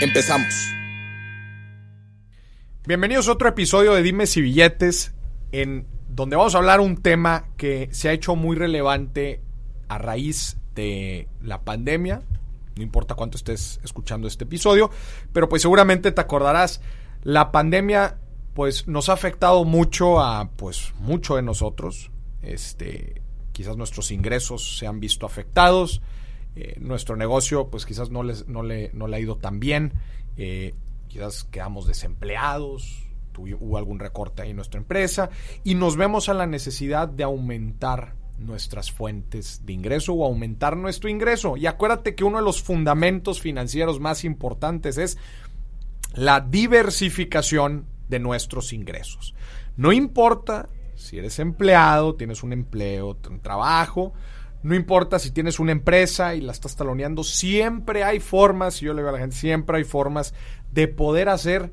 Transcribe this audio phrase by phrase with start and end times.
[0.00, 0.74] Empezamos.
[2.86, 5.14] Bienvenidos a otro episodio de Dimes y Billetes,
[5.52, 9.40] en donde vamos a hablar un tema que se ha hecho muy relevante
[9.88, 12.20] a raíz de la pandemia.
[12.76, 14.90] No importa cuánto estés escuchando este episodio,
[15.32, 16.82] pero pues seguramente te acordarás,
[17.22, 18.18] la pandemia
[18.52, 22.10] pues nos ha afectado mucho a pues mucho de nosotros.
[22.42, 23.22] Este,
[23.52, 26.02] quizás nuestros ingresos se han visto afectados.
[26.56, 29.92] Eh, nuestro negocio, pues quizás no, les, no, le, no le ha ido tan bien.
[30.36, 30.74] Eh,
[31.08, 33.06] quizás quedamos desempleados,
[33.38, 35.28] hubo algún recorte ahí en nuestra empresa
[35.62, 41.08] y nos vemos a la necesidad de aumentar nuestras fuentes de ingreso o aumentar nuestro
[41.08, 41.56] ingreso.
[41.56, 45.18] Y acuérdate que uno de los fundamentos financieros más importantes es
[46.14, 49.34] la diversificación de nuestros ingresos.
[49.76, 54.14] No importa si eres empleado, tienes un empleo, un trabajo,
[54.66, 59.00] no importa si tienes una empresa y la estás taloneando, siempre hay formas, yo le
[59.00, 60.34] digo a la gente, siempre hay formas
[60.72, 61.70] de poder hacer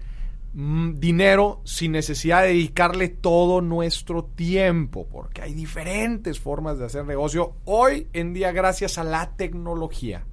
[0.54, 7.04] mm, dinero sin necesidad de dedicarle todo nuestro tiempo, porque hay diferentes formas de hacer
[7.04, 7.56] negocio.
[7.66, 10.28] Hoy en día, gracias a la tecnología,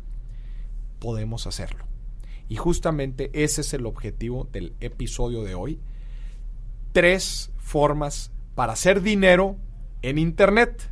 [0.99, 1.87] podemos hacerlo.
[2.51, 5.81] Y justamente ese es el objetivo del episodio de hoy.
[6.93, 9.57] Tres formas para hacer dinero
[10.03, 10.90] en Internet.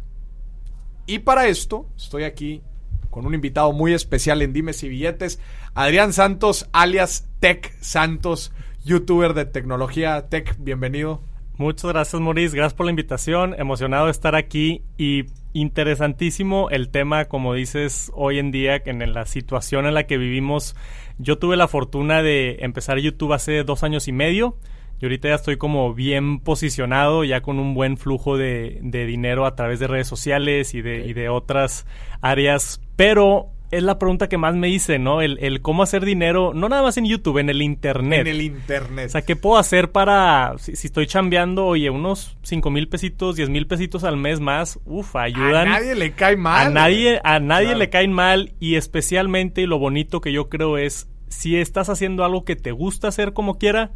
[1.08, 2.60] Y para esto estoy aquí
[3.08, 5.40] con un invitado muy especial en Dimes y Billetes,
[5.72, 8.52] Adrián Santos, alias Tech Santos,
[8.84, 10.28] youtuber de tecnología.
[10.28, 11.22] Tech, bienvenido.
[11.56, 12.54] Muchas gracias, Maurice.
[12.54, 13.54] Gracias por la invitación.
[13.58, 15.24] Emocionado de estar aquí y
[15.54, 20.76] interesantísimo el tema, como dices, hoy en día, en la situación en la que vivimos.
[21.16, 24.58] Yo tuve la fortuna de empezar YouTube hace dos años y medio.
[25.00, 29.54] Y ahorita ya estoy como bien posicionado, ya con un buen flujo de, dinero a
[29.54, 31.86] través de redes sociales y de, y de otras
[32.20, 32.80] áreas.
[32.96, 35.20] Pero es la pregunta que más me hice, ¿no?
[35.20, 38.20] El, cómo hacer dinero, no nada más en YouTube, en el Internet.
[38.20, 39.06] En el Internet.
[39.06, 43.50] O sea, ¿qué puedo hacer para, si, estoy chambeando, oye, unos 5 mil pesitos, 10
[43.50, 45.68] mil pesitos al mes más, uf, ayudan.
[45.68, 46.68] A nadie le cae mal.
[46.68, 51.08] A nadie, a nadie le caen mal y especialmente lo bonito que yo creo es,
[51.28, 53.90] si estás haciendo algo que te gusta hacer como quiera,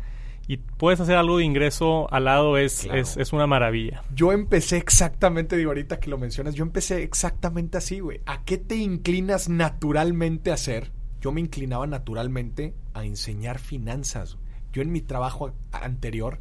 [0.46, 4.02] y puedes hacer algo de ingreso al lado, es, es, una maravilla.
[4.14, 8.20] Yo empecé exactamente, digo, ahorita que lo mencionas, yo empecé exactamente así, güey.
[8.26, 10.90] ¿A qué te inclinas naturalmente a hacer?
[11.20, 14.36] Yo me inclinaba naturalmente a enseñar finanzas.
[14.72, 16.38] Yo en mi trabajo anterior,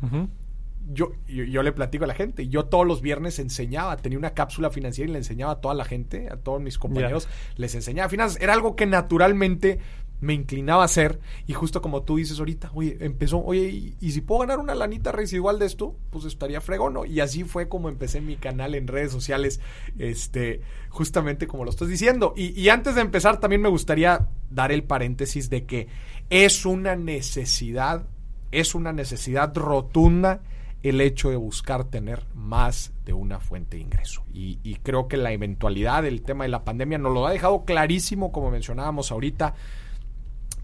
[0.89, 2.47] yo, yo, le platico a la gente.
[2.47, 5.85] Yo todos los viernes enseñaba, tenía una cápsula financiera y le enseñaba a toda la
[5.85, 8.41] gente, a todos mis compañeros, les enseñaba finanzas.
[8.41, 9.79] Era algo que naturalmente
[10.21, 11.19] me inclinaba a hacer.
[11.47, 15.11] Y justo como tú dices ahorita, oye, empezó, oye, y, si puedo ganar una lanita
[15.11, 17.05] residual de esto, pues estaría fregón, ¿no?
[17.05, 19.59] Y así fue como empecé mi canal en redes sociales,
[19.97, 22.33] este, justamente como lo estás diciendo.
[22.37, 25.87] Y, y antes de empezar, también me gustaría dar el paréntesis de que
[26.29, 28.05] es una necesidad,
[28.51, 30.41] es una necesidad rotunda
[30.83, 34.23] el hecho de buscar tener más de una fuente de ingreso.
[34.33, 37.65] Y, y, creo que la eventualidad del tema de la pandemia nos lo ha dejado
[37.65, 39.53] clarísimo, como mencionábamos ahorita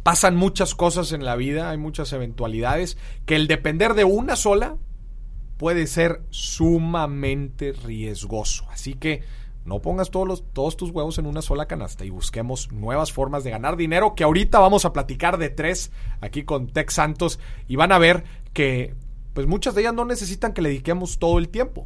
[0.08, 4.78] pasan muchas cosas en la vida, hay muchas eventualidades, que el depender de una sola
[5.58, 8.66] puede ser sumamente riesgoso.
[8.70, 9.24] Así que
[9.66, 13.44] no pongas todos, los, todos tus huevos en una sola canasta y busquemos nuevas formas
[13.44, 15.92] de ganar dinero, que ahorita vamos a platicar de tres
[16.22, 18.24] aquí con Tech Santos y van a ver
[18.54, 18.96] que
[19.34, 21.86] pues muchas de ellas no necesitan que le dediquemos todo el tiempo.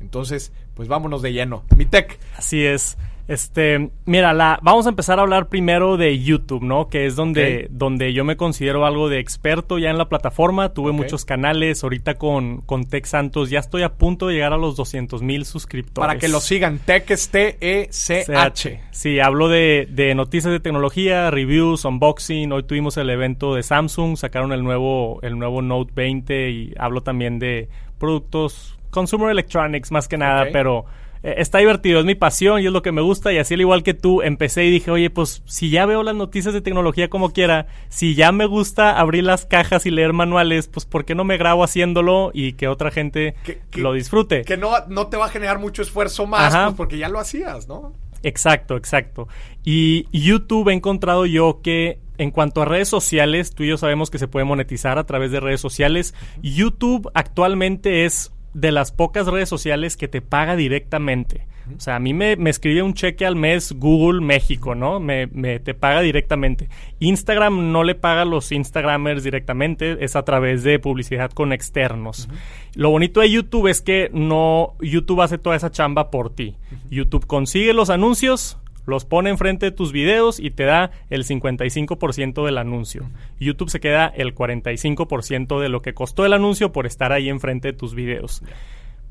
[0.00, 1.64] Entonces, pues vámonos de lleno.
[1.78, 2.20] Mi Tech.
[2.36, 2.98] Así es.
[3.28, 6.88] Este, mira, la, vamos a empezar a hablar primero de YouTube, ¿no?
[6.88, 10.72] Que es donde, donde yo me considero algo de experto ya en la plataforma.
[10.72, 11.84] Tuve muchos canales.
[11.84, 15.44] Ahorita con, con Tech Santos ya estoy a punto de llegar a los 200 mil
[15.44, 16.08] suscriptores.
[16.08, 16.78] Para que lo sigan.
[16.78, 18.80] Tech es T-E-C-H.
[18.92, 22.50] Sí, hablo de, de noticias de tecnología, reviews, unboxing.
[22.50, 24.16] Hoy tuvimos el evento de Samsung.
[24.16, 30.08] Sacaron el nuevo, el nuevo Note 20 y hablo también de productos, consumer electronics más
[30.08, 30.86] que nada, pero
[31.22, 33.60] eh, está divertido, es mi pasión y es lo que me gusta y así al
[33.60, 37.08] igual que tú empecé y dije, oye, pues si ya veo las noticias de tecnología
[37.08, 41.14] como quiera, si ya me gusta abrir las cajas y leer manuales, pues ¿por qué
[41.14, 43.34] no me grabo haciéndolo y que otra gente
[43.74, 44.44] lo disfrute?
[44.44, 47.68] Que no, no te va a generar mucho esfuerzo más, pues, porque ya lo hacías,
[47.68, 47.94] ¿no?
[48.22, 49.28] Exacto, exacto.
[49.64, 54.10] Y YouTube he encontrado yo que en cuanto a redes sociales, tú y yo sabemos
[54.10, 56.14] que se puede monetizar a través de redes sociales.
[56.42, 61.46] YouTube actualmente es de las pocas redes sociales que te paga directamente.
[61.76, 65.00] O sea, a mí me, me escribe un cheque al mes Google México, ¿no?
[65.00, 66.68] Me, me, te paga directamente.
[66.98, 72.28] Instagram no le paga a los Instagramers directamente, es a través de publicidad con externos.
[72.74, 76.56] Lo bonito de YouTube es que no, YouTube hace toda esa chamba por ti.
[76.90, 78.58] YouTube consigue los anuncios,
[78.88, 83.08] los pone enfrente de tus videos y te da el 55% del anuncio.
[83.38, 87.68] YouTube se queda el 45% de lo que costó el anuncio por estar ahí enfrente
[87.68, 88.42] de tus videos.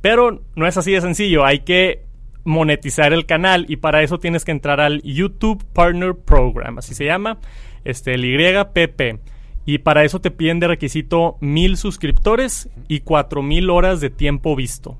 [0.01, 2.05] Pero no es así de sencillo, hay que
[2.43, 7.05] monetizar el canal y para eso tienes que entrar al YouTube Partner Program, así se
[7.05, 7.39] llama,
[7.83, 9.19] este, el YPP.
[9.65, 14.55] Y para eso te piden de requisito mil suscriptores y cuatro mil horas de tiempo
[14.55, 14.97] visto.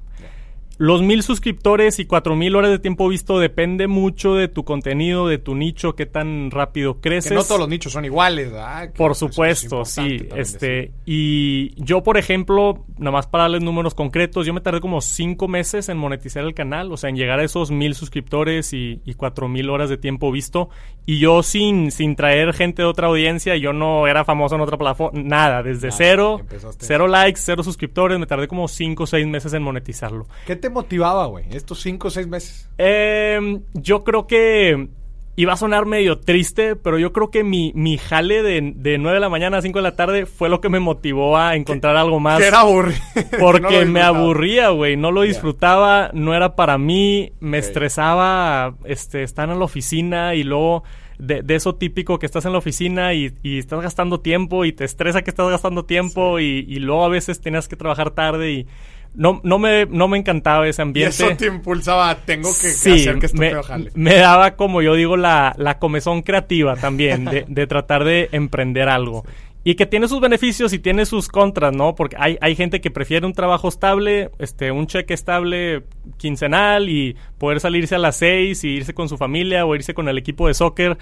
[0.80, 5.28] Los mil suscriptores y cuatro mil horas de tiempo visto depende mucho de tu contenido,
[5.28, 7.32] de tu nicho, qué tan rápido creces.
[7.32, 8.92] Que no todos los nichos son iguales, ¿verdad?
[8.96, 10.28] por supuesto, sí.
[10.36, 15.02] Este, y yo, por ejemplo, nada más para darles números concretos, yo me tardé como
[15.02, 19.02] cinco meses en monetizar el canal, o sea, en llegar a esos mil suscriptores y,
[19.18, 20.70] cuatro mil horas de tiempo visto.
[21.08, 24.78] Y yo sin, sin traer gente de otra audiencia, yo no era famoso en otra
[24.78, 26.42] plataforma, nada, desde cero,
[26.78, 30.28] cero likes, cero suscriptores, me tardé como cinco o seis meses en monetizarlo.
[30.46, 32.70] ¿Qué te motivaba, güey, estos cinco o seis meses?
[32.78, 34.90] Eh, yo creo que
[35.38, 39.16] iba a sonar medio triste, pero yo creo que mi, mi jale de, de 9
[39.16, 41.96] de la mañana a 5 de la tarde fue lo que me motivó a encontrar
[41.96, 42.40] algo más.
[42.40, 43.00] Que era aburrido.
[43.40, 44.98] Porque me aburría, güey.
[44.98, 47.34] No lo disfrutaba, no era para mí.
[47.40, 50.84] Me estresaba este, estar en la oficina y luego
[51.20, 54.72] de, de, eso típico que estás en la oficina y, y, estás gastando tiempo y
[54.72, 58.52] te estresa que estás gastando tiempo y, y luego a veces tenías que trabajar tarde
[58.52, 58.68] y
[59.14, 61.16] no, no, me, no me encantaba ese ambiente.
[61.24, 63.54] Y eso te impulsaba, tengo que, hacer que esto me,
[63.96, 68.90] me daba, como yo digo, la, la comezón creativa también, de, de, tratar de emprender
[68.90, 69.26] algo.
[69.64, 71.94] Y que tiene sus beneficios y tiene sus contras, ¿no?
[71.94, 75.84] Porque hay, hay gente que prefiere un trabajo estable, este, un cheque estable
[76.16, 80.08] quincenal y poder salirse a las seis y irse con su familia o irse con
[80.08, 80.98] el equipo de soccer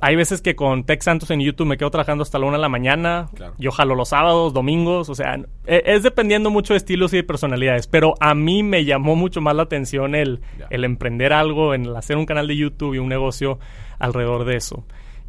[0.00, 2.62] hay veces que con Tech Santos en YouTube me quedo trabajando hasta la una de
[2.62, 3.30] la mañana.
[3.58, 5.08] Yo jalo los sábados, domingos.
[5.08, 7.86] O sea, e, es, dependiendo mucho de estilos y de personalidades.
[7.86, 11.96] Pero a mí me llamó mucho más la atención el, el emprender algo, en el
[11.96, 13.58] hacer un canal de YouTube y un negocio
[13.98, 14.84] alrededor de eso.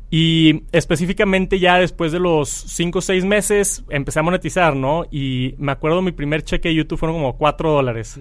[0.10, 5.06] Y específicamente ya después de los cinco o seis meses empecé a monetizar, ¿no?
[5.12, 8.20] Y me acuerdo mi primer cheque de YouTube fueron como cuatro dólares.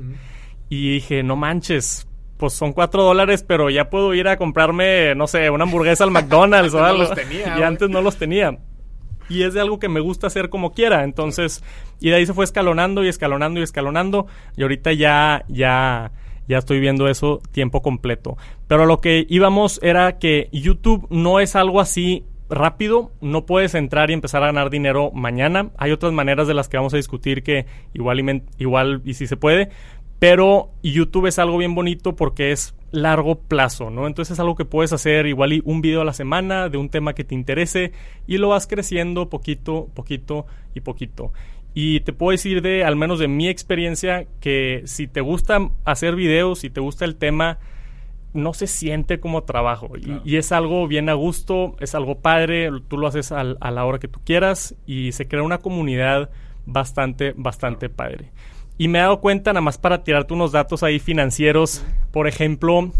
[0.68, 5.26] Y dije, no manches, pues son cuatro dólares, pero ya puedo ir a comprarme, no
[5.26, 7.04] sé, una hamburguesa al McDonald's o algo.
[7.58, 8.58] y antes no los tenía.
[9.28, 11.04] Y es de algo que me gusta hacer como quiera.
[11.04, 11.62] Entonces,
[12.00, 14.26] y de ahí se fue escalonando y escalonando y escalonando.
[14.56, 16.12] Y ahorita ya, ya,
[16.46, 18.36] ya estoy viendo eso tiempo completo.
[18.68, 24.10] Pero lo que íbamos era que YouTube no es algo así rápido, no puedes entrar
[24.10, 25.70] y empezar a ganar dinero mañana.
[25.78, 29.26] Hay otras maneras de las que vamos a discutir que igual y, igual y si
[29.26, 29.70] se puede,
[30.18, 34.06] pero YouTube es algo bien bonito porque es largo plazo, ¿no?
[34.06, 36.88] Entonces es algo que puedes hacer igual y un video a la semana de un
[36.88, 37.92] tema que te interese
[38.26, 41.32] y lo vas creciendo poquito, poquito y poquito.
[41.74, 46.16] Y te puedo decir de, al menos de mi experiencia, que si te gusta hacer
[46.16, 47.58] videos, si te gusta el tema,
[48.32, 49.90] no se siente como trabajo.
[50.24, 53.98] Y, es algo bien a gusto, es algo padre, tú lo haces a la hora
[53.98, 56.30] que tú quieras y se crea una comunidad
[56.64, 58.30] bastante, bastante padre.
[58.78, 62.90] Y me he dado cuenta, nada más para tirarte unos datos ahí financieros, por ejemplo,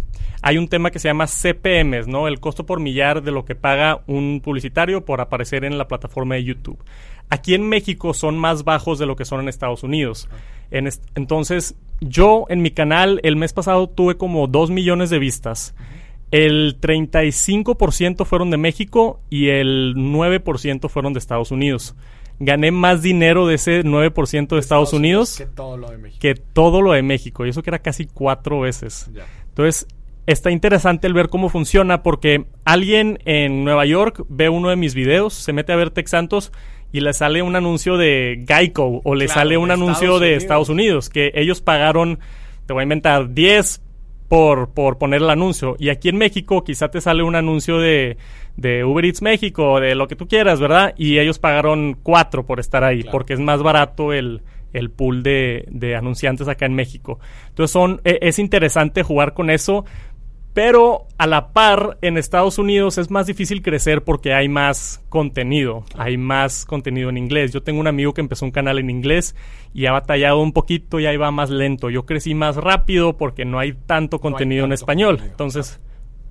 [0.43, 2.29] hay un tema que se llama CPMs, ¿no?
[2.29, 6.37] El costo por millar de lo que paga un publicitario por aparecer en la plataforma
[6.37, 6.79] de YouTube.
[7.29, 10.29] Aquí en México son más bajos de lo que son en Estados Unidos.
[10.71, 15.75] entonces, yo en mi canal el mes pasado tuve como 2 millones de vistas.
[16.31, 21.95] El 35% fueron de México y el 9% fueron de Estados Unidos
[22.39, 26.19] gané más dinero de ese 9% de Estados, Unidos, que todo lo de México.
[26.21, 27.47] Que todo lo de México.
[27.47, 29.11] Y eso que era casi cuatro veces.
[29.49, 29.87] Entonces,
[30.27, 34.95] está interesante el ver cómo funciona porque alguien en Nueva York ve uno de mis
[34.95, 36.53] videos, se mete a ver Tex Santos
[36.93, 41.11] y le sale un anuncio de Geico o le sale un anuncio de Estados Unidos
[41.11, 42.19] que ellos pagaron,
[42.67, 43.83] te voy a inventar, 10
[44.29, 45.77] por, por poner el anuncio.
[45.79, 48.17] Y aquí en México quizá te sale un anuncio de,
[48.57, 50.95] de Uber Eats México, de lo que tú quieras, ¿verdad?
[50.97, 54.43] Y ellos pagaron cuatro por estar ahí, porque es más barato el,
[54.73, 57.19] el pool de, de, anunciantes acá en México.
[57.49, 59.85] Entonces son, e, es interesante jugar con eso,
[60.57, 65.85] pero a la par en Estados Unidos es más difícil crecer porque hay más contenido,
[65.99, 67.53] hay más contenido en inglés.
[67.53, 69.37] Yo tengo un amigo que empezó un canal en inglés
[69.75, 71.91] y ha batallado un poquito y ahí va más lento.
[71.91, 75.21] Yo crecí más rápido porque no hay tanto contenido en español.
[75.23, 75.79] Entonces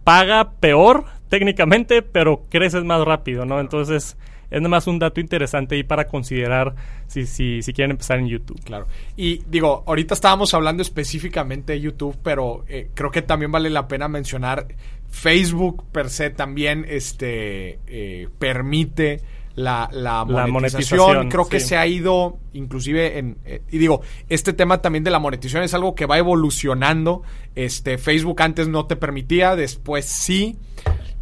[0.03, 3.60] paga peor técnicamente, pero creces más rápido, ¿no?
[3.60, 4.17] Entonces
[4.50, 6.75] es nada más un dato interesante ahí para considerar
[7.08, 8.60] si, si, si quieren empezar en YouTube.
[8.64, 8.88] Claro.
[9.16, 13.88] Y digo, ahorita estábamos hablando específicamente de YouTube, pero eh, creo que también vale la
[13.88, 14.68] pena mencionar
[15.10, 19.22] Facebook per se también este, eh, permite
[19.56, 21.30] la, la, monetización.
[21.30, 23.38] Creo que se ha ido, inclusive en...
[23.46, 27.24] Eh, y digo, este tema también de la monetización es algo que va evolucionando.
[27.56, 30.58] Este, Facebook antes no te permitía, después sí,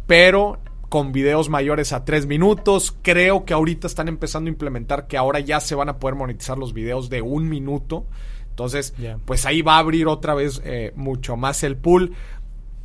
[0.06, 0.58] pero
[0.94, 2.96] con videos mayores a tres minutos.
[3.02, 6.56] Creo que ahorita están empezando a implementar que ahora ya se van a poder monetizar
[6.56, 8.06] los videos de un minuto.
[8.50, 12.12] Entonces, pues ahí va a abrir otra vez eh, mucho más el pool.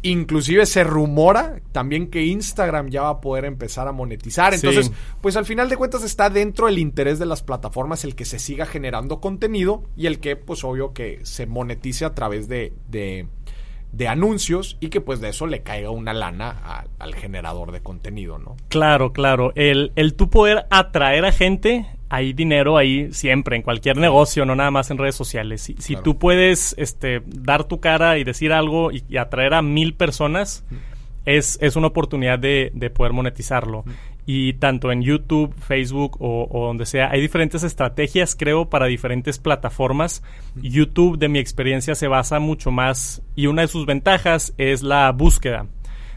[0.02, 4.56] Inclusive se rumora también que Instagram ya va a poder empezar a monetizar.
[4.56, 8.26] Entonces, pues al final de cuentas está dentro del interés de las plataformas el que
[8.26, 12.74] se siga generando contenido y el que, pues obvio que se monetice a través de,
[12.88, 13.28] de
[13.92, 18.38] de anuncios y que pues de eso le caiga una lana al generador de contenido,
[18.38, 18.56] ¿no?
[18.70, 19.52] Claro, claro.
[19.56, 24.56] El, el tú poder atraer a gente, hay dinero ahí siempre, en cualquier negocio, no
[24.56, 25.62] nada más en redes sociales.
[25.62, 29.96] Si, si tú puedes este, dar tu cara y decir algo y, atraer a mil
[29.96, 30.64] personas,
[31.26, 33.84] es, es, una oportunidad de, de poder monetizarlo
[34.32, 40.22] y tanto en YouTube, Facebook o, donde sea, hay diferentes estrategias, creo, para diferentes plataformas.
[40.56, 45.12] YouTube, de mi experiencia, se basa mucho más y una de sus ventajas es la
[45.14, 45.66] búsqueda.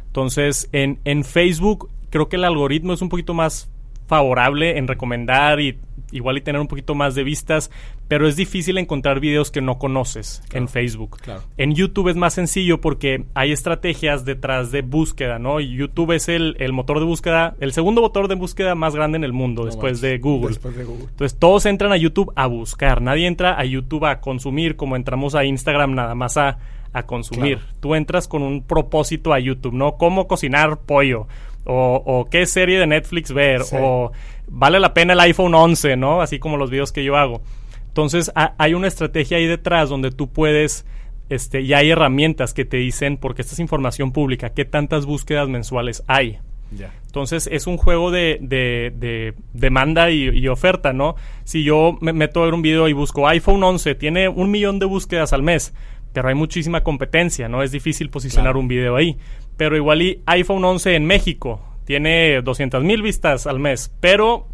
[0.09, 3.72] Entonces, en, en Facebook, creo que el algoritmo es un poquito más
[4.13, 5.79] favorable en recomendar y
[6.11, 7.71] igual y tener un poquito más de vistas,
[8.09, 11.17] pero es difícil encontrar videos que no conoces en Facebook.
[11.57, 15.61] En YouTube es más sencillo porque hay estrategias detrás de búsqueda, ¿no?
[15.61, 19.33] YouTube es el, motor de búsqueda, el segundo motor de búsqueda más grande en el
[19.33, 20.51] mundo después, de Google.
[20.51, 21.07] después de Google.
[21.09, 25.35] Entonces todos entran a YouTube a buscar, nadie entra a YouTube a consumir como entramos
[25.35, 26.59] a Instagram nada más a,
[26.93, 27.61] a consumir.
[27.81, 29.97] Tú entras con un propósito a YouTube, ¿no?
[29.97, 31.29] Cómo cocinar pollo
[31.65, 34.13] o, qué serie de Netflix ver, o
[34.49, 36.21] vale la pena el iPhone 11, ¿no?
[36.21, 37.43] Así como los videos que yo hago.
[37.89, 40.87] Entonces, hay una estrategia ahí detrás donde tú puedes,
[41.29, 45.49] este, y hay herramientas que te dicen, porque esta es información pública, qué tantas búsquedas
[45.49, 46.39] mensuales hay.
[47.07, 51.17] Entonces es un juego de, de, demanda y, oferta, ¿no?
[51.45, 54.79] Si yo me meto a ver un video y busco iPhone 11, tiene un millón
[54.79, 55.75] de búsquedas al mes,
[56.13, 57.63] pero hay muchísima competencia, ¿no?
[57.63, 59.19] Es difícil posicionar un video ahí
[59.63, 64.49] pero igual y iPhone 11 en México tiene 200 mil vistas al mes, pero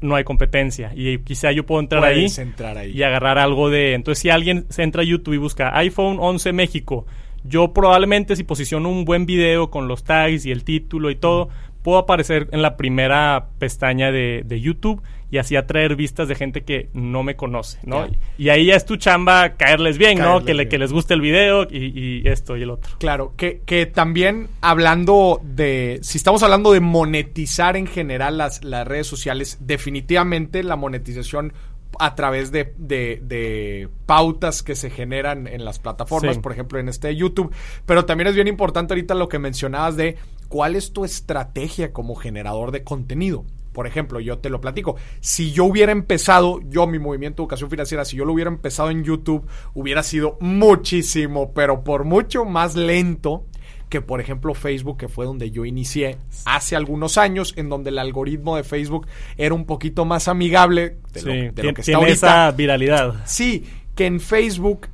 [0.00, 0.90] no hay competencia.
[0.96, 3.94] Y quizá yo puedo entrar ahí, entrar ahí, y agarrar algo de...
[3.94, 7.06] Entonces si alguien se entra a YouTube y busca iPhone 11 México,
[7.44, 11.50] yo probablemente si posiciono un buen video con los tags y el título y todo,
[11.88, 16.62] puedo aparecer en la primera pestaña de, de YouTube y así atraer vistas de gente
[16.62, 18.06] que no me conoce, ¿no?
[18.36, 20.44] Y ahí ya es tu chamba caerles bien, ¿no?
[20.44, 22.96] Que, Le, que les guste el video y, esto y el otro.
[22.98, 28.86] Claro, que, que también hablando de, si estamos hablando de monetizar en general las, las
[28.86, 31.54] redes sociales, definitivamente la monetización
[31.98, 37.16] a través de, de, pautas que se generan en las plataformas, por ejemplo en este
[37.16, 37.50] YouTube.
[37.86, 42.14] Pero también es bien importante ahorita lo que mencionabas de cuál es tu estrategia como
[42.14, 43.44] generador de contenido.
[43.72, 44.96] Por ejemplo, yo te lo platico.
[45.20, 48.90] Si yo hubiera empezado, yo mi movimiento de educación financiera, si yo lo hubiera empezado
[48.90, 53.44] en YouTube, hubiera sido muchísimo, pero por mucho más lento
[53.88, 57.98] que por ejemplo Facebook, que fue donde yo inicié hace algunos años, en donde el
[57.98, 62.12] algoritmo de Facebook era un poquito más amigable de, lo, que está ahorita.
[62.12, 63.22] esa viralidad.
[63.26, 63.64] Sí,
[63.94, 64.88] que en Facebook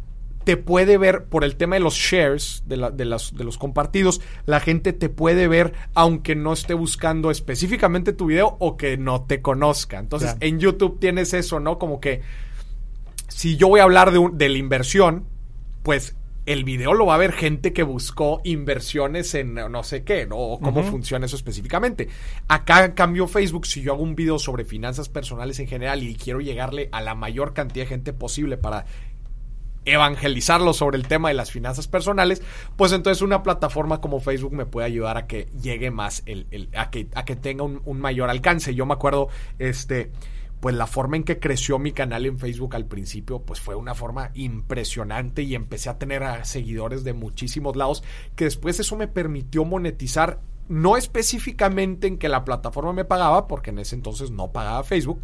[0.45, 3.59] te puede ver por el tema de los shares, de, la, de, las, de los
[3.59, 8.97] compartidos, la gente te puede ver aunque no esté buscando específicamente tu video o que
[8.97, 9.99] no te conozca.
[9.99, 11.79] Entonces, en YouTube tienes eso, ¿no?
[11.79, 12.23] Como que
[13.29, 15.25] si yo voy a hablar de, de la inversión,
[15.83, 16.15] pues
[16.47, 20.37] el video lo va a ver gente que buscó inversiones en no sé qué, ¿no?
[20.37, 22.09] O cómo funciona eso específicamente.
[22.49, 26.15] Acá, en cambio, Facebook, si yo hago un video sobre finanzas personales en general y
[26.17, 28.85] quiero llegarle a la mayor cantidad de gente posible para
[29.85, 32.43] evangelizarlo sobre el tema de las finanzas personales,
[32.76, 36.91] pues entonces una plataforma como Facebook me puede ayudar a que llegue más, el, a,
[36.91, 38.75] que, a que tenga un, un, mayor alcance.
[38.75, 40.11] Yo me acuerdo, este,
[40.61, 43.95] pues la forma en que creció mi canal en Facebook al principio, pues fue una
[43.95, 48.03] forma impresionante y empecé a tener a seguidores de muchísimos lados,
[48.35, 53.71] que después eso me permitió monetizar no específicamente en que la plataforma me pagaba, porque
[53.71, 55.21] en ese entonces no pagaba Facebook,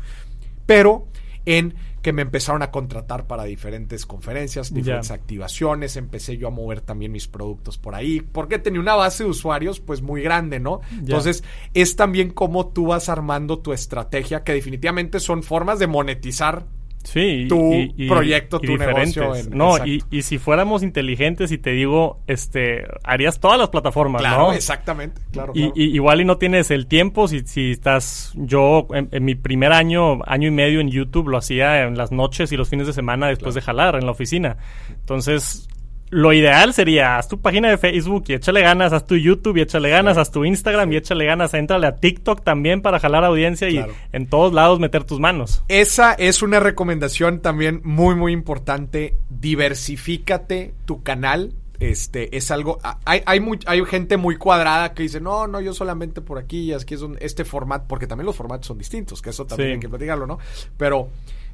[0.67, 1.09] pero
[1.47, 6.81] en que me empezaron a contratar para diferentes conferencias, diferentes activaciones, empecé yo a mover
[6.81, 10.81] también mis productos por ahí, porque tenía una base de usuarios pues muy grande, ¿no?
[10.93, 11.45] Entonces,
[11.75, 16.67] es también cómo tú vas armando tu estrategia, que definitivamente son formas de monetizar
[17.03, 19.33] Sí, tu proyecto, tu negocio.
[19.51, 24.53] no, y, y, si fuéramos inteligentes y te digo, este, harías todas las plataformas, claro,
[24.53, 29.35] exactamente, claro, y, igual y no tienes el tiempo si, si estás, yo en, mi
[29.35, 32.87] primer año, año y medio en YouTube lo hacía en las noches y los fines
[32.87, 34.59] de semana después de jalar en la oficina.
[34.91, 35.69] Entonces,
[36.11, 39.61] lo ideal sería, haz tu página de Facebook y échale ganas, haz tu YouTube y
[39.61, 43.69] échale ganas, haz tu Instagram y échale ganas, entrale a TikTok también para jalar audiencia
[43.69, 45.63] y en todos lados meter tus manos.
[45.69, 49.15] Esa es una recomendación también muy, muy importante.
[49.29, 51.55] Diversifícate tu canal.
[51.79, 56.21] Este, es algo, hay, hay, hay gente muy cuadrada que dice, no, no, yo solamente
[56.21, 59.31] por aquí, y aquí es un, este formato, porque también los formatos son distintos, que
[59.31, 60.39] eso también hay que platicarlo, ¿no?
[60.77, 61.09] Pero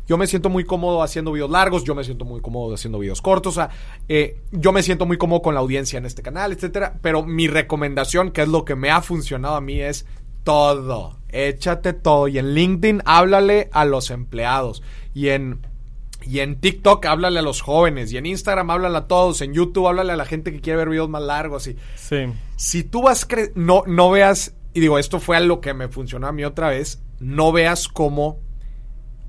[0.07, 3.23] yo me siento muy cómodo haciendo videos largos, yo me siento muy cómodo haciendo videos
[3.23, 3.71] cortos, o sea,
[4.09, 6.99] eh, yo me siento muy cómodo con la audiencia en este canal, etcétera.
[7.03, 10.07] Pero mi recomendación, que es lo que me ha funcionado a mí, es
[10.45, 11.19] todo.
[11.29, 12.29] Échate todo.
[12.29, 14.83] Y en LinkedIn, háblale a los empleados.
[15.13, 15.61] Y en
[16.27, 18.13] y en TikTok háblale a los jóvenes.
[18.13, 19.41] Y en Instagram háblale a todos.
[19.43, 21.67] En YouTube háblale a la gente que quiere ver videos más largos.
[21.67, 22.27] Y sí.
[22.57, 26.33] Si tú vas no, no veas, y digo, esto fue algo que me funcionó a
[26.33, 28.41] mí otra vez, no veas cómo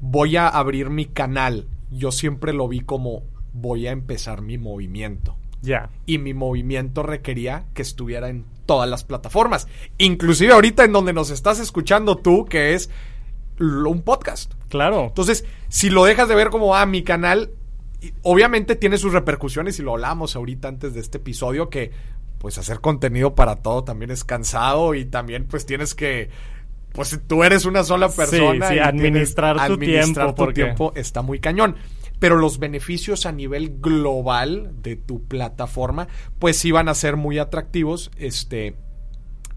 [0.01, 3.23] voy a abrir mi canal, yo siempre lo vi como
[3.53, 5.37] voy a empezar mi movimiento.
[5.61, 5.89] Ya.
[6.05, 9.67] Y mi movimiento requería que estuviera en todas las plataformas.
[9.97, 12.89] Inclusive ahorita en donde nos estás escuchando tú, que es
[13.59, 14.53] un podcast.
[14.69, 15.05] Claro.
[15.05, 17.51] Entonces, si lo dejas de ver como, ah, mi canal,
[18.21, 21.91] obviamente tiene sus repercusiones y lo hablamos ahorita antes de este episodio, que
[22.37, 26.29] pues hacer contenido para todo también es cansado y también pues tienes que
[26.93, 28.73] pues tú eres una sola persona.
[28.73, 30.33] y administrar tu tiempo.
[30.33, 31.75] Tu tiempo está muy cañón.
[32.19, 36.07] Pero los beneficios a nivel global de tu plataforma,
[36.39, 38.09] pues sí van a ser muy atractivos.
[38.17, 38.75] Este.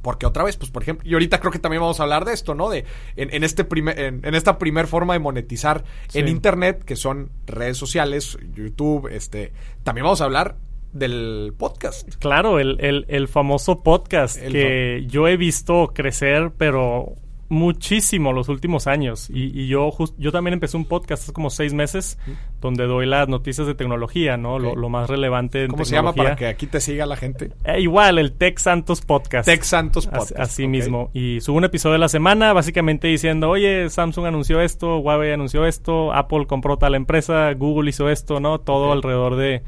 [0.03, 2.33] Porque otra vez, pues por ejemplo, y ahorita creo que también vamos a hablar de
[2.33, 2.71] esto, ¿no?
[2.71, 5.85] De en, este primer, en, esta primer forma de monetizar
[6.15, 10.57] en internet, que son redes sociales, YouTube, este, también vamos a hablar
[10.92, 12.09] del podcast.
[12.16, 17.14] Claro, el, el, famoso podcast que yo he visto crecer, pero
[17.50, 19.28] muchísimo los últimos años.
[19.28, 22.16] Y, yo yo también empecé un podcast hace como seis meses
[22.61, 24.59] donde doy las noticias de tecnología, ¿no?
[24.59, 27.50] Lo, más relevante ¿Cómo se llama para que aquí te siga la gente?
[27.64, 29.46] Eh, igual, el Tech Santos Podcast.
[29.46, 30.38] Tech Santos Podcast.
[30.38, 31.11] Así, mismo.
[31.12, 35.66] Y subo un episodio de la semana básicamente diciendo, oye, Samsung anunció esto, Huawei anunció
[35.66, 38.61] esto, Apple compró tal empresa, Google hizo esto, ¿no?
[38.61, 39.62] Todo alrededor de,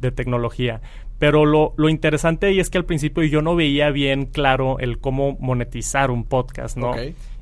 [0.00, 0.80] de tecnología.
[1.18, 4.98] Pero lo, lo, interesante ahí es que al principio yo no veía bien claro el
[4.98, 6.92] cómo monetizar un podcast, ¿no?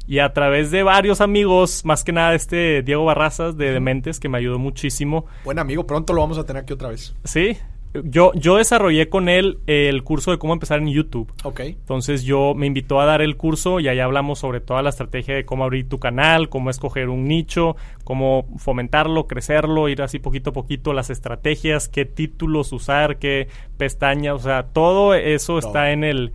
[0.07, 4.29] Y a través de varios amigos, más que nada este Diego Barrazas de Dementes, que
[4.29, 5.27] me ayudó muchísimo.
[5.45, 7.14] Buen amigo, pronto lo vamos a tener aquí otra vez.
[7.25, 7.57] Sí,
[8.03, 11.33] yo, yo desarrollé con él el curso de cómo empezar en YouTube.
[11.45, 11.61] Ok.
[11.61, 15.35] Entonces yo me invitó a dar el curso y ahí hablamos sobre toda la estrategia
[15.35, 20.51] de cómo abrir tu canal, cómo escoger un nicho, cómo fomentarlo, crecerlo, ir así poquito
[20.51, 26.05] a poquito, las estrategias, qué títulos usar, qué pestañas, o sea, todo eso está en
[26.05, 26.33] el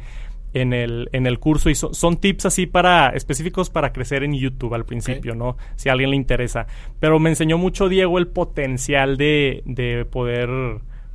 [0.53, 4.73] en el, en el curso y son tips así para específicos para crecer en YouTube
[4.73, 5.57] al principio, ¿no?
[5.75, 6.65] Si a alguien le interesa.
[6.99, 10.49] Pero me enseñó mucho Diego el potencial de, de poder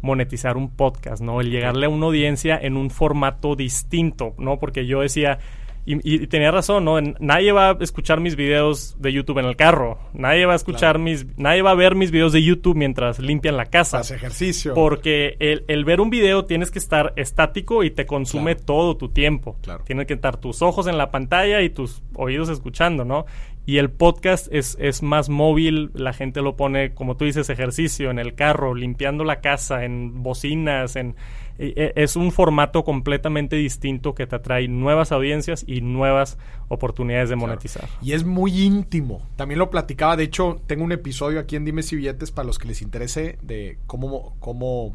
[0.05, 1.40] monetizar un podcast, ¿no?
[1.40, 4.59] El llegarle a una audiencia en un formato distinto, ¿no?
[4.59, 5.38] Porque yo decía,
[5.87, 6.99] y, tenía razón, ¿no?
[7.01, 9.99] Nadie va a escuchar mis videos de YouTube en el carro.
[10.14, 11.27] Nadie va a escuchar mis...
[11.37, 13.99] Nadie va a ver mis videos de YouTube mientras limpian la casa.
[13.99, 14.73] Hace ejercicio.
[14.75, 19.59] Porque el, ver un video tienes que estar estático y te consume todo tu tiempo.
[19.62, 19.85] Claro.
[19.85, 23.27] Tienes que estar tus ojos en la pantalla y tus oídos escuchando, ¿no?
[23.66, 28.11] Y el podcast es, es más móvil, la gente lo pone, como tú dices, ejercicio,
[28.11, 31.16] en el carro, limpiando la casa, en bocinas, en
[31.59, 37.37] e, es un formato completamente distinto que te atrae nuevas audiencias y nuevas oportunidades de
[37.37, 37.88] monetizar.
[38.03, 39.22] Y es muy íntimo.
[39.37, 42.59] También lo platicaba, de hecho, tengo un episodio aquí en Dime si billetes para los
[42.59, 44.94] que les interese de cómo, cómo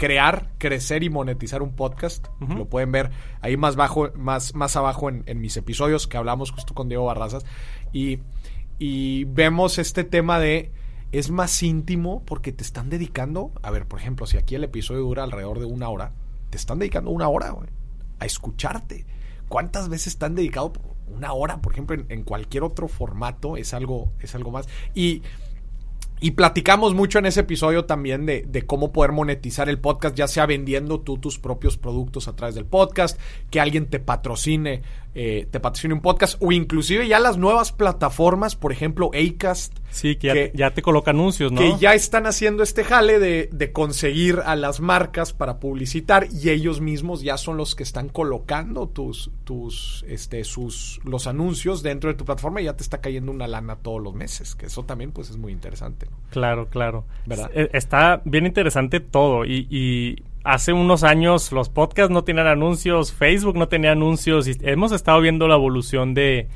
[0.00, 2.28] crear, crecer y monetizar un podcast.
[2.40, 3.10] Lo pueden ver
[3.42, 7.04] ahí más bajo, más, más abajo en, en, mis episodios que hablamos justo con Diego
[7.04, 7.44] Barrazas.
[7.92, 8.18] Y,
[8.78, 10.72] y vemos este tema de
[11.12, 15.00] es más íntimo porque te están dedicando, a ver, por ejemplo, si aquí el episodio
[15.00, 16.12] dura alrededor de una hora,
[16.50, 17.54] te están dedicando una hora
[18.18, 19.06] a escucharte.
[19.48, 20.72] ¿Cuántas veces te han dedicado
[21.08, 23.56] una hora, por ejemplo, en, cualquier otro formato?
[23.56, 24.68] Es algo, es algo más.
[24.94, 25.22] Y
[26.22, 30.28] y platicamos mucho en ese episodio también de, de, cómo poder monetizar el podcast, ya
[30.28, 34.82] sea vendiendo tú tus propios productos a través del podcast, que alguien te patrocine
[35.14, 39.76] eh, te patrocine un podcast o inclusive ya las nuevas plataformas, por ejemplo, Acast.
[39.90, 41.60] Sí, que, ya, te coloca anuncios, ¿no?
[41.60, 46.50] Que ya están haciendo este jale de, de, conseguir a las marcas para publicitar y
[46.50, 52.08] ellos mismos ya son los que están colocando tus, tus, este, sus, los anuncios dentro
[52.08, 54.84] de tu plataforma y ya te está cayendo una lana todos los meses, que eso
[54.84, 56.06] también pues es muy interesante.
[56.08, 56.16] ¿no?
[56.30, 57.04] Claro, claro.
[57.26, 57.50] ¿Verdad?
[57.52, 63.12] Eh, está bien interesante todo y, y hace unos años los podcasts no tenían anuncios,
[63.12, 66.48] Facebook no tenía anuncios y hemos estado viendo la evolución de,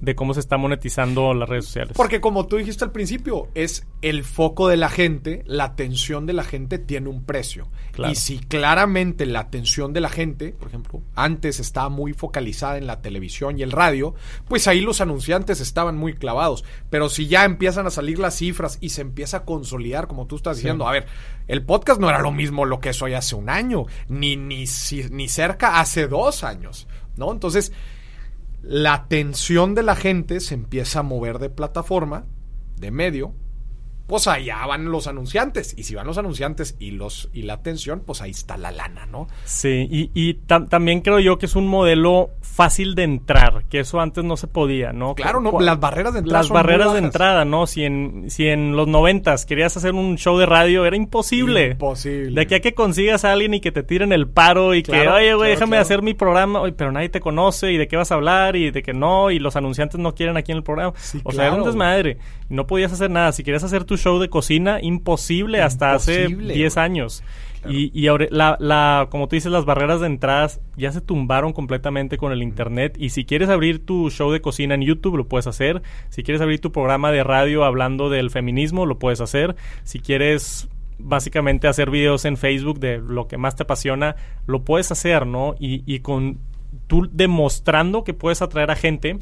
[0.00, 1.92] de, cómo se está monetizando las redes sociales.
[1.96, 6.32] Porque como tú dijiste al principio, es el foco de la gente, la atención de
[6.32, 7.68] la gente tiene un precio.
[8.10, 12.86] Y si claramente la atención de la gente, por ejemplo, antes estaba muy focalizada en
[12.86, 14.14] la televisión y el radio,
[14.48, 16.64] pues ahí los anunciantes estaban muy clavados.
[16.90, 20.36] Pero si ya empiezan a salir las cifras y se empieza a consolidar, como tú
[20.36, 21.06] estás diciendo, a ver,
[21.48, 24.64] el podcast no era lo mismo lo que es hoy hace un año, ni, ni,
[25.10, 26.86] ni cerca hace dos años,
[27.16, 27.32] ¿no?
[27.32, 27.72] Entonces,
[28.68, 32.26] la atención de la gente se empieza a mover de plataforma,
[32.76, 33.32] de medio,
[34.06, 35.74] pues allá van los anunciantes.
[35.76, 39.06] Y si van los anunciantes y los y la atención, pues ahí está la lana,
[39.06, 39.28] ¿no?
[39.44, 44.00] Sí, y, y también creo yo que es un modelo fácil de entrar, que eso
[44.00, 45.14] antes no se podía, ¿no?
[45.14, 46.38] Claro, no, las barreras de entrada.
[46.38, 47.66] Las barreras de entrada, ¿no?
[47.66, 51.72] Si en, si en los noventas querías hacer un show de radio, era imposible.
[51.72, 52.30] Imposible.
[52.34, 55.06] De aquí a que consigas a alguien y que te tiren el paro y que,
[55.06, 58.10] oye, güey, déjame hacer mi programa, oye, pero nadie te conoce y de qué vas
[58.10, 60.94] a hablar y de que no, y los anunciantes no quieren aquí en el programa.
[61.24, 62.18] o sea, era un desmadre.
[62.48, 63.32] No podías hacer nada.
[63.32, 67.24] Si querías hacer tu show de cocina, imposible, hasta hace 10 años.
[67.68, 71.52] Y, y ahora, la, la, como tú dices, las barreras de entradas ya se tumbaron
[71.52, 72.96] completamente con el Internet.
[72.98, 75.82] Y si quieres abrir tu show de cocina en YouTube, lo puedes hacer.
[76.08, 79.56] Si quieres abrir tu programa de radio hablando del feminismo, lo puedes hacer.
[79.82, 84.90] Si quieres básicamente hacer videos en Facebook de lo que más te apasiona, lo puedes
[84.92, 85.54] hacer, ¿no?
[85.58, 86.38] Y, y con
[86.86, 89.18] tú demostrando que puedes atraer a gente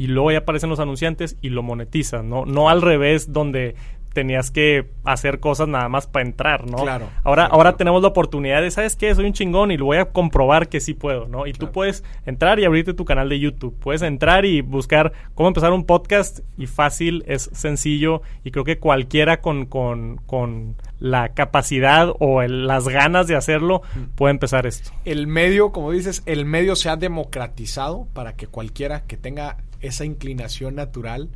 [0.00, 2.46] y luego ya aparecen los anunciantes y lo monetizan, ¿no?
[2.46, 3.74] No al revés donde
[4.14, 6.78] tenías que hacer cosas nada más para entrar, ¿no?
[6.78, 7.10] Claro.
[7.22, 9.14] Ahora, ahora tenemos la oportunidad de, ¿sabes qué?
[9.14, 11.46] Soy un chingón y lo voy a comprobar que sí puedo, ¿no?
[11.46, 13.76] Y tú puedes entrar y abrirte tu canal de YouTube.
[13.78, 18.78] Puedes entrar y buscar cómo empezar un podcast y fácil, es sencillo y creo que
[18.78, 24.16] cualquiera con, con, con la capacidad o las ganas de hacerlo mm.
[24.16, 24.92] puede empezar esto.
[25.04, 30.04] El medio, como dices, el medio se ha democratizado para que cualquiera que tenga esa
[30.04, 31.30] inclinación natural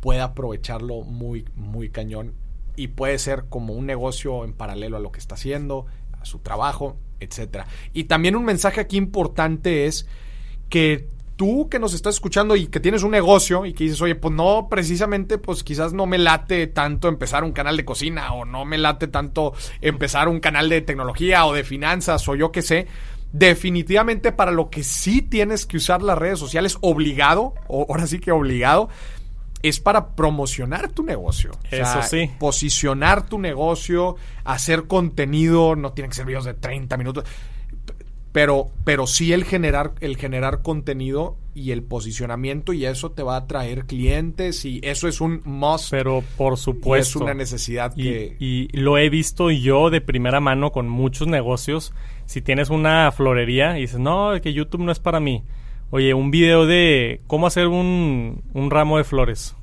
[0.00, 2.34] pueda aprovecharlo muy, muy cañón
[2.76, 5.86] y puede ser como un negocio en paralelo a lo que está haciendo,
[6.20, 7.66] a su trabajo, etcétera.
[7.92, 10.06] Y también un mensaje aquí importante es
[10.68, 14.14] que tú que nos estás escuchando y que tienes un negocio y que dices, oye,
[14.14, 18.44] pues no, precisamente, pues quizás no me late tanto empezar un canal de cocina o
[18.44, 22.62] no me late tanto empezar un canal de tecnología o de finanzas o yo qué
[22.62, 22.86] sé,
[23.32, 28.18] definitivamente para lo que sí tienes que usar las redes sociales obligado, o ahora sí
[28.18, 28.88] que obligado,
[29.62, 31.52] es para promocionar tu negocio.
[31.70, 32.30] Eso sí.
[32.38, 37.24] Posicionar tu negocio, hacer contenido, no tiene que ser videos de 30 minutos.
[38.32, 43.36] Pero, pero sí el generar, el generar contenido y el posicionamiento y eso te va
[43.36, 45.90] a traer clientes y eso es un must.
[45.90, 47.18] Pero por supuesto.
[47.18, 48.36] es una necesidad y, que...
[48.40, 51.92] Y lo he visto yo de primera mano con muchos negocios.
[52.26, 55.42] Si tienes una florería y dices, no, que YouTube no es para mí.
[55.90, 59.56] Oye, un video de cómo hacer un, un ramo de flores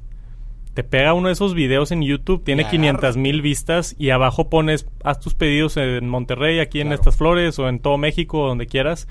[0.73, 4.87] te pega uno de esos videos en YouTube, tiene 500 mil vistas y abajo pones,
[5.03, 9.07] haz tus pedidos en Monterrey, aquí en estas flores o en todo México, donde quieras.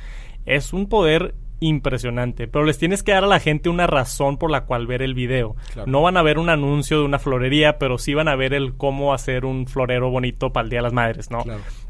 [0.47, 4.51] Es un poder impresionante, pero les tienes que dar a la gente una razón por
[4.51, 5.57] la cual ver el video.
[5.87, 8.77] No van a ver un anuncio de una florería, pero sí van a ver el
[8.77, 11.45] cómo hacer un florero bonito para el Día de las Madres, ¿no?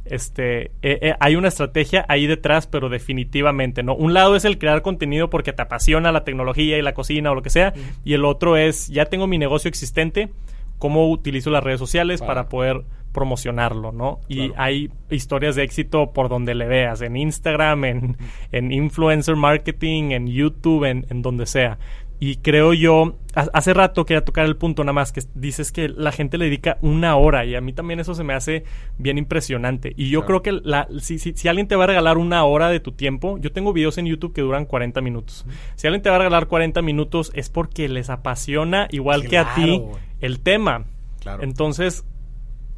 [0.05, 3.95] Este, eh, eh, hay una estrategia ahí detrás, pero definitivamente, ¿no?
[3.95, 7.35] Un lado es el crear contenido porque te apasiona la tecnología y la cocina o
[7.35, 10.31] lo que sea, y el otro es, ya tengo mi negocio existente,
[10.79, 12.85] cómo utilizo las redes sociales para poder
[13.19, 14.21] promocionarlo, ¿no?
[14.29, 18.17] Y hay historias de éxito por donde le veas, en Instagram, en,
[18.53, 21.79] en influencer marketing, en YouTube, en, en, donde sea.
[22.21, 26.13] Y creo yo, hace rato quería tocar el punto nada más, que dices que la
[26.13, 28.63] gente le dedica una hora y a mí también eso se me hace
[28.99, 29.95] bien impresionante.
[29.97, 32.71] Y yo creo que la, si, si, si, alguien te va a regalar una hora
[32.71, 35.45] de tu tiempo, yo tengo videos en YouTube que duran 40 minutos.
[35.75, 39.55] Si alguien te va a regalar 40 minutos es porque les apasiona, igual que a
[39.55, 39.83] ti,
[40.21, 40.85] el tema.
[41.21, 41.43] Claro.
[41.43, 42.05] Entonces,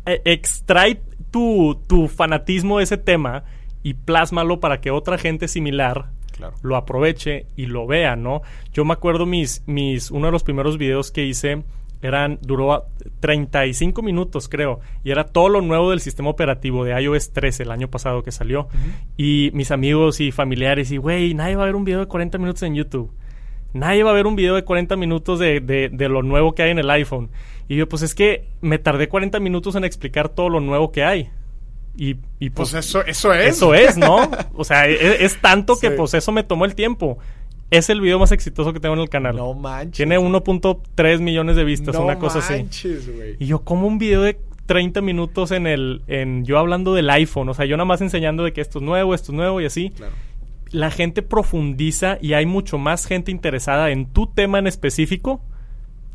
[0.06, 3.44] e, extrae tu, tu fanatismo de ese tema
[3.82, 6.10] y plásmalo para que otra gente similar
[6.62, 8.42] lo aproveche y lo vea, ¿no?
[8.72, 11.64] Yo me acuerdo mis, mis, uno de los primeros videos que hice
[12.02, 12.86] eran duró
[13.20, 17.70] 35 minutos, creo, y era todo lo nuevo del sistema operativo de iOS 13 el
[17.70, 18.68] año pasado que salió.
[19.18, 22.38] Y mis amigos y familiares, y güey, nadie va a ver un video de 40
[22.38, 23.12] minutos en YouTube.
[23.72, 26.62] Nadie va a ver un video de 40 minutos de, de, de, lo nuevo que
[26.62, 27.30] hay en el iPhone.
[27.70, 31.04] Y yo, pues es que me tardé 40 minutos en explicar todo lo nuevo que
[31.04, 31.30] hay.
[31.96, 33.54] Y, y pues, pues, eso, eso es.
[33.54, 34.28] Eso es, ¿no?
[34.54, 37.18] o sea, es, es tanto que pues eso me tomó el tiempo.
[37.70, 39.36] Es el video más exitoso que tengo en el canal.
[39.36, 39.98] No manches.
[39.98, 43.12] Tiene 1.3 millones de vistas, no una cosa manches, así.
[43.12, 43.36] güey.
[43.38, 46.02] Y yo, como un video de 30 minutos en el.
[46.08, 47.50] En, yo hablando del iPhone.
[47.50, 49.66] O sea, yo nada más enseñando de que esto es nuevo, esto es nuevo y
[49.66, 49.90] así.
[49.90, 50.14] Claro.
[50.72, 55.40] La gente profundiza y hay mucho más gente interesada en tu tema en específico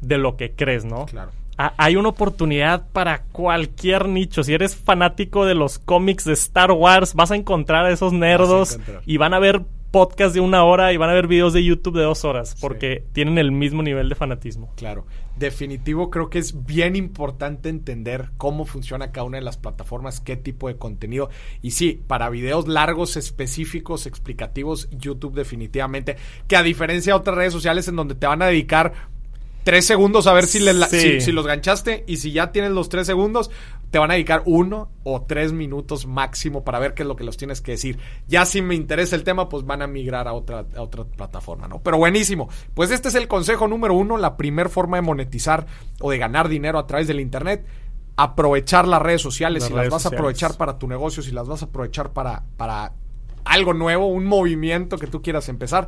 [0.02, 1.06] de lo que crees, ¿no?
[1.06, 1.32] Claro.
[1.58, 4.44] A- hay una oportunidad para cualquier nicho.
[4.44, 8.78] Si eres fanático de los cómics de Star Wars, vas a encontrar a esos nerdos
[9.06, 11.96] y van a ver podcasts de una hora y van a ver videos de YouTube
[11.98, 14.74] de dos horas porque tienen el mismo nivel de fanatismo.
[14.76, 15.06] Claro.
[15.38, 20.36] Definitivo, creo que es bien importante entender cómo funciona cada una de las plataformas, qué
[20.36, 21.30] tipo de contenido.
[21.62, 26.18] Y sí, para videos largos, específicos, explicativos, YouTube definitivamente.
[26.50, 28.92] Que a diferencia de otras redes sociales en donde te van a dedicar
[29.66, 31.00] tres segundos a ver si, le la- Sí.
[31.00, 33.52] si, si los ganchaste y si ya tienes los tres segundos,
[33.92, 37.24] te van a dedicar uno o tres minutos máximo para ver qué es lo que
[37.24, 37.98] los tienes que decir.
[38.28, 41.68] Ya si me interesa el tema, pues van a migrar a otra, a otra plataforma,
[41.68, 41.82] ¿no?
[41.82, 42.48] Pero buenísimo.
[42.74, 45.66] Pues este es el consejo número uno, la primer forma de monetizar
[46.00, 47.66] o de ganar dinero a través del Internet.
[48.18, 51.48] Aprovechar las redes sociales, Las si las vas a aprovechar para tu negocio, si las
[51.48, 52.94] vas a aprovechar para, para
[53.44, 55.88] algo nuevo, un movimiento que tú quieras empezar,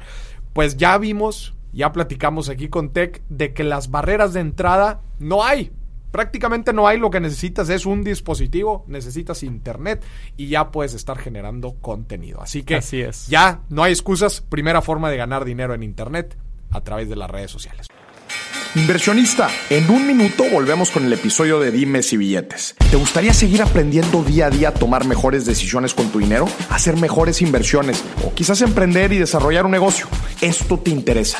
[0.54, 5.44] pues ya vimos, ya platicamos aquí con Tech de que las barreras de entrada no
[5.44, 5.72] hay.
[6.12, 10.04] Prácticamente no hay, lo que necesitas es un dispositivo, necesitas internet
[10.38, 12.42] y ya puedes estar generando contenido.
[12.42, 13.28] Así que Así es.
[13.28, 16.38] ya no hay excusas, primera forma de ganar dinero en internet
[16.72, 17.88] a través de las redes sociales.
[18.76, 22.76] Inversionista, en un minuto volvemos con el episodio de Dimes y Billetes.
[22.92, 26.48] ¿Te gustaría seguir aprendiendo día a día a tomar mejores decisiones con tu dinero?
[26.70, 30.08] Hacer mejores inversiones o quizás emprender y desarrollar un negocio.
[30.42, 31.40] Esto te interesa.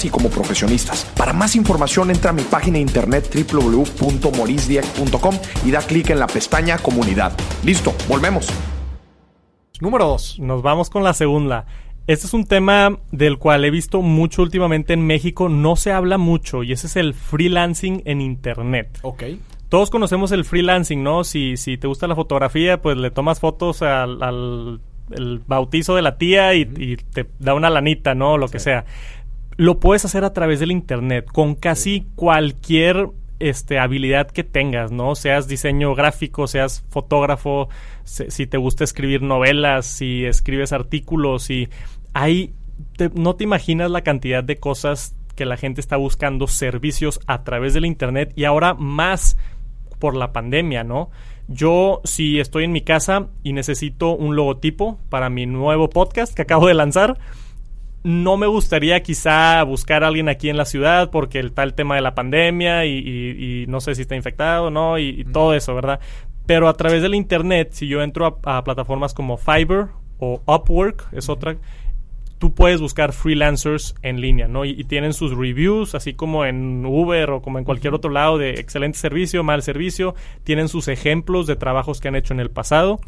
[0.05, 1.05] y como profesionistas.
[1.17, 5.35] Para más información entra a mi página de internet www.morisdieck.com
[5.65, 7.33] y da clic en la pestaña comunidad.
[7.63, 8.47] Listo, volvemos.
[9.79, 10.37] Número dos.
[10.39, 11.65] Nos vamos con la segunda.
[12.07, 15.49] Este es un tema del cual he visto mucho últimamente en México.
[15.49, 18.99] No se habla mucho y ese es el freelancing en Internet.
[19.03, 19.23] Ok.
[19.69, 21.23] Todos conocemos el freelancing, ¿no?
[21.23, 26.01] Si, si te gusta la fotografía, pues le tomas fotos al, al- el bautizo de
[26.01, 28.37] la tía y, y te da una lanita, ¿no?
[28.37, 28.85] Lo que sea.
[29.57, 33.09] Lo puedes hacer a través del internet con casi cualquier
[33.39, 35.15] este, habilidad que tengas, ¿no?
[35.15, 37.69] Seas diseño gráfico, seas fotógrafo,
[38.03, 41.67] se- si te gusta escribir novelas, si escribes artículos, si
[42.13, 42.53] hay
[42.97, 47.43] te- no te imaginas la cantidad de cosas que la gente está buscando servicios a
[47.43, 49.37] través del internet y ahora más
[49.99, 51.09] por la pandemia, ¿no?
[51.47, 56.43] Yo, si estoy en mi casa y necesito un logotipo para mi nuevo podcast que
[56.43, 57.17] acabo de lanzar,
[58.03, 61.95] no me gustaría quizá buscar a alguien aquí en la ciudad porque el tal tema
[61.95, 65.23] de la pandemia y, y- y no sé si está infectado o no y, y
[65.25, 65.99] todo eso, ¿verdad?
[66.47, 71.07] Pero a través del internet, si yo entro a, a plataformas como Fiverr o Upwork,
[71.13, 71.57] es otra,
[72.41, 74.65] tú puedes buscar freelancers en línea, ¿no?
[74.65, 78.39] Y, y tienen sus reviews, así como en Uber o como en cualquier otro lado
[78.39, 80.15] de excelente servicio, mal servicio.
[80.43, 82.99] Tienen sus ejemplos de trabajos que han hecho en el pasado.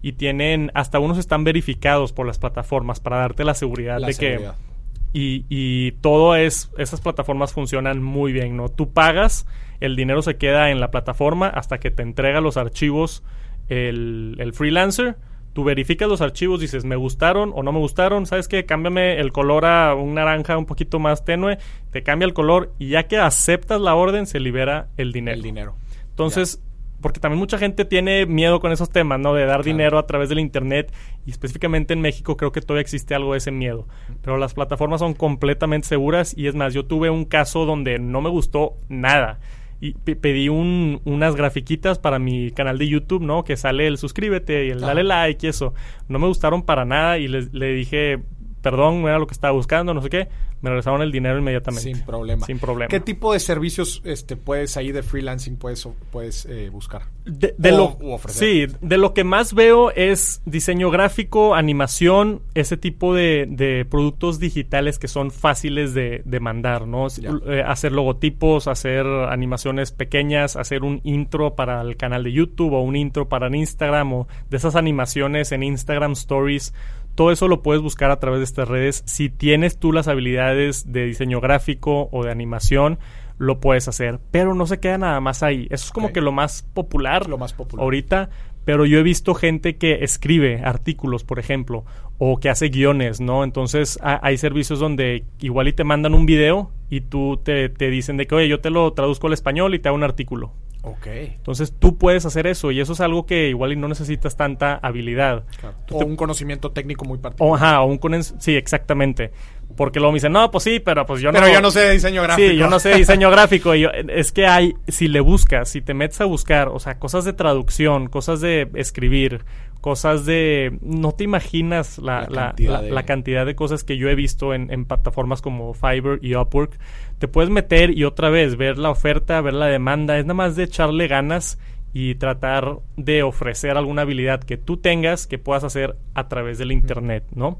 [0.00, 4.14] Y tienen, hasta unos están verificados por las plataformas para darte la seguridad La de
[4.14, 4.54] seguridad.
[4.54, 4.68] que...
[5.12, 8.70] Y, y todo es, esas plataformas funcionan muy bien, ¿no?
[8.70, 9.46] Tú pagas,
[9.80, 13.22] el dinero se queda en la plataforma hasta que te entrega los archivos
[13.68, 15.16] el, el freelancer.
[15.52, 18.64] Tú verificas los archivos, dices, me gustaron o no me gustaron, ¿sabes qué?
[18.64, 21.58] Cámbiame el color a un naranja un poquito más tenue,
[21.90, 25.36] te cambia el color y ya que aceptas la orden se libera el dinero.
[25.36, 25.74] El dinero.
[26.10, 26.62] Entonces,
[27.00, 29.32] porque también mucha gente tiene miedo con esos temas, ¿no?
[29.34, 29.62] De dar Claro.
[29.64, 30.92] dinero a través del Internet
[31.26, 33.86] y específicamente en México creo que todavía existe algo de ese miedo.
[34.22, 38.20] Pero las plataformas son completamente seguras y es más, yo tuve un caso donde no
[38.20, 39.38] me gustó nada.
[39.80, 43.44] Y pe- pedí un- unas grafiquitas para mi canal de YouTube, ¿no?
[43.44, 45.72] Que sale el suscríbete y el dale like y eso.
[46.08, 48.18] No me gustaron para nada y les- le dije,
[48.62, 50.28] perdón, no era lo que estaba buscando, no sé qué,
[50.60, 51.94] me regresaron el dinero inmediatamente.
[51.94, 52.46] Sin problema.
[52.46, 52.88] Sin problema.
[52.88, 57.02] ¿Qué tipo de servicios este, puedes ahí de freelancing puedes, puedes eh, buscar?
[57.24, 58.68] De, de O- lo, u ofrecer.
[58.68, 64.40] sí, de lo que más veo es diseño gráfico, animación, ese tipo de, de productos
[64.40, 67.06] digitales que son fáciles de, de mandar, ¿no?
[67.46, 72.80] Eh, hacer logotipos, hacer animaciones pequeñas, hacer un intro para el canal de YouTube o
[72.80, 76.74] un intro para Instagram o de esas animaciones en Instagram Stories.
[77.18, 79.02] Todo eso lo puedes buscar a través de estas redes.
[79.06, 83.00] Si tienes tú las habilidades de diseño gráfico o de animación,
[83.38, 84.20] lo puedes hacer.
[84.30, 85.66] Pero no se queda nada más ahí.
[85.68, 87.82] Eso es como que lo más popular Lo más popular.
[87.82, 88.30] ahorita.
[88.64, 91.84] Pero yo he visto gente que escribe artículos, por ejemplo,
[92.18, 93.42] o que hace guiones, ¿no?
[93.42, 97.90] Entonces ha- hay servicios donde igual y te mandan un video y tú te, te
[97.90, 100.52] dicen de que, oye, yo te lo traduzco al español y te hago un artículo.
[100.90, 101.06] Ok.
[101.06, 104.74] Entonces tú puedes hacer eso y eso es algo que igual y no necesitas tanta
[104.76, 105.44] habilidad.
[105.86, 107.50] Tú O te- un conocimiento técnico muy particular.
[107.52, 109.32] o, ajá, o un conen- sí, exactamente.
[109.76, 111.38] Porque luego me dicen, no, pues sí, pero pues yo no.
[111.38, 112.48] Pero yo no sé de diseño gráfico.
[112.50, 113.74] Sí, yo no sé diseño gráfico.
[113.74, 116.98] Y yo- es que hay, si le buscas, si te metes a buscar, o sea,
[116.98, 119.44] cosas de traducción, cosas de escribir,
[119.80, 120.76] cosas de...
[120.82, 124.14] No te imaginas la, La cantidad la- de- la cantidad de cosas que yo he
[124.14, 126.78] visto en, en plataformas como Fiverr y Upwork.
[127.18, 130.18] Te puedes meter y otra vez ver la oferta, ver la demanda.
[130.18, 131.58] Es nada más de echarle ganas
[131.92, 136.70] y tratar de ofrecer alguna habilidad que tú tengas que puedas hacer a través del
[136.72, 137.58] internet, ¿no?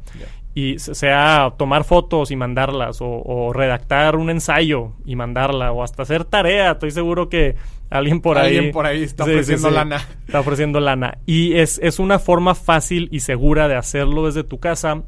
[0.54, 5.82] Y se- sea tomar fotos y mandarlas, o, o redactar un ensayo y mandarla, o
[5.82, 6.72] hasta hacer tarea.
[6.72, 7.54] Estoy seguro que
[7.90, 8.56] alguien por ahí.
[8.56, 9.96] Alguien por ahí está ofreciendo lana.
[10.26, 11.18] Está ofreciendo lana.
[11.26, 15.04] Y es, es una forma fácil y segura de hacerlo desde tu casa.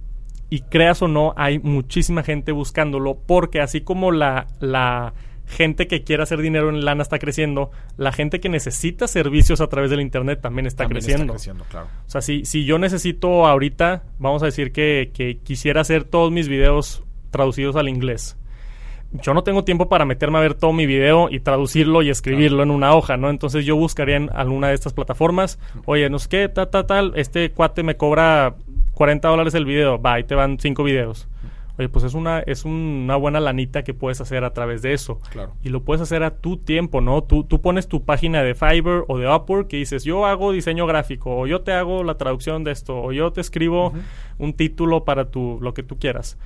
[0.51, 5.15] Y creas o no, hay muchísima gente buscándolo, porque así como la, la
[5.51, 9.67] gente que quiere hacer dinero en lana está creciendo, la gente que necesita servicios a
[9.67, 11.25] través del internet también está También creciendo.
[11.25, 11.89] Está creciendo, claro.
[12.07, 16.31] O sea, si, si yo necesito ahorita, vamos a decir que, que quisiera hacer todos
[16.33, 18.37] mis videos traducidos al inglés.
[19.13, 22.63] Yo no tengo tiempo para meterme a ver todo mi video y traducirlo y escribirlo
[22.63, 23.29] en una hoja, ¿no?
[23.29, 27.13] Entonces yo buscaría en alguna de estas plataformas, oye, no sé qué, tal, tal, tal,
[27.17, 28.55] este cuate me cobra
[28.95, 31.27] 40 dólares el video, va, ahí te van 5 videos.
[31.81, 35.19] Oye, pues es una, es una buena lanita que puedes hacer a través de eso.
[35.31, 35.55] Claro.
[35.63, 37.23] Y lo puedes hacer a tu tiempo, ¿no?
[37.23, 40.87] Tú, tú pones tu página de Fiverr o de Upwork y dices, yo hago diseño
[40.87, 43.95] gráfico, o yo te hago la traducción de esto, o yo te escribo
[44.37, 46.37] un título para tu, lo que tú quieras.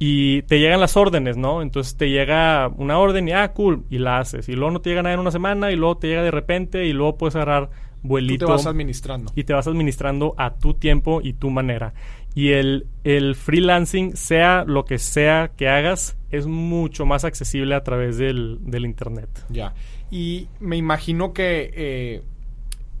[0.00, 1.62] Y te llegan las órdenes, ¿no?
[1.62, 4.48] Entonces te llega una orden y, ah, cool, y la haces.
[4.48, 6.86] Y luego no te llega nada en una semana, y luego te llega de repente,
[6.86, 7.70] y luego puedes agarrar
[8.02, 9.32] Tú vuelito te vas administrando.
[9.36, 11.94] y te vas administrando a tu tiempo y tu manera.
[12.34, 17.82] Y el, el freelancing, sea lo que sea que hagas, es mucho más accesible a
[17.84, 19.28] través del, del internet.
[19.50, 19.74] Ya.
[20.10, 22.22] Y me imagino que, eh,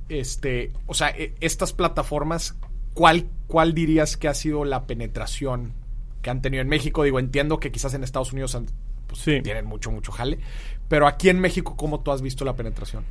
[0.08, 2.56] este, o sea, e- estas plataformas,
[2.94, 5.72] ¿cuál, ¿cuál dirías que ha sido la penetración
[6.20, 7.02] que han tenido en México?
[7.02, 8.66] Digo, entiendo que quizás en Estados Unidos han-
[9.06, 9.40] pues, Sí.
[9.42, 10.38] tienen mucho, mucho jale,
[10.88, 13.04] pero aquí en México, ¿cómo tú has visto la penetración?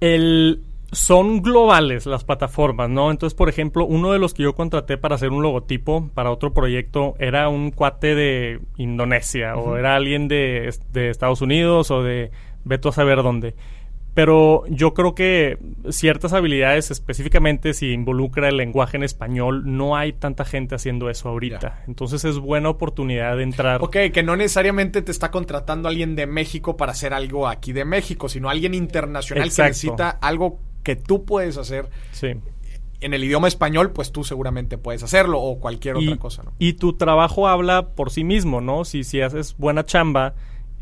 [0.00, 0.62] El,
[0.94, 3.10] son globales las plataformas, ¿no?
[3.10, 6.52] Entonces, por ejemplo, uno de los que yo contraté para hacer un logotipo para otro
[6.52, 12.30] proyecto era un cuate de Indonesia o era alguien de, de Estados Unidos o de
[12.64, 13.54] veto a saber dónde.
[14.14, 15.58] Pero yo creo que
[15.90, 21.28] ciertas habilidades, específicamente si involucra el lenguaje en español, no hay tanta gente haciendo eso
[21.28, 21.82] ahorita.
[21.88, 23.82] Entonces es buena oportunidad de entrar.
[23.82, 27.84] Ok, que no necesariamente te está contratando alguien de México para hacer algo aquí de
[27.84, 29.64] México, sino alguien internacional Exacto.
[29.64, 32.36] que necesita algo que tú puedes hacer Sí.
[33.00, 36.52] en el idioma español, pues tú seguramente puedes hacerlo o cualquier y, otra cosa, ¿no?
[36.60, 38.84] y tu trabajo habla por sí mismo, ¿no?
[38.84, 40.34] Si, si haces buena chamba,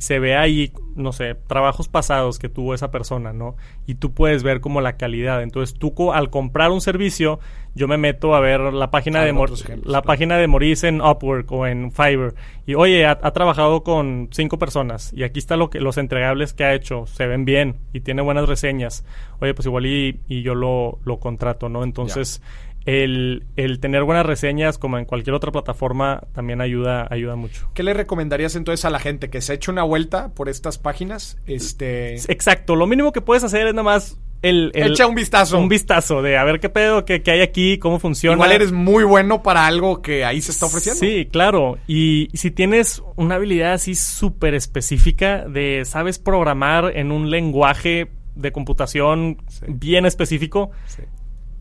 [0.03, 3.55] se ve ahí, no sé, trabajos pasados que tuvo esa persona, ¿no?
[3.87, 5.45] Y tú puedes ver como la calidad.
[5.45, 7.38] Entonces, tú al comprar un servicio,
[7.75, 10.07] yo me meto a ver la página Ah, de Mor- ejemplos, la claro.
[10.07, 12.35] página de Maurice en Upwork o en Fiverr.
[12.67, 16.53] Y oye, ha, ha trabajado con cinco personas y aquí está lo que los entregables
[16.53, 19.05] que ha hecho, se ven bien y tiene buenas reseñas.
[19.41, 21.83] Oye, pues igual y, y yo lo, lo contrato, ¿no?
[21.83, 22.43] Entonces,
[22.85, 27.71] el, el tener buenas reseñas, como en cualquier otra plataforma, también ayuda, ayuda mucho.
[27.75, 31.39] ¿Qué le recomendarías entonces a la gente que se eche una vuelta por estas páginas?
[31.47, 35.59] Este, Exacto, lo mínimo que puedes hacer es nada más el, el- echa un vistazo.
[35.59, 38.35] un vistazo de a ver qué pedo, qué, qué hay aquí, cómo funciona.
[38.35, 40.98] Igual eres muy bueno para algo que ahí se está ofreciendo.
[41.00, 41.78] Sí, claro.
[41.87, 48.50] Y si tienes una habilidad así súper específica de sabes programar en un lenguaje de
[48.52, 49.66] computación Sí.
[49.68, 51.02] bien específico, Sí.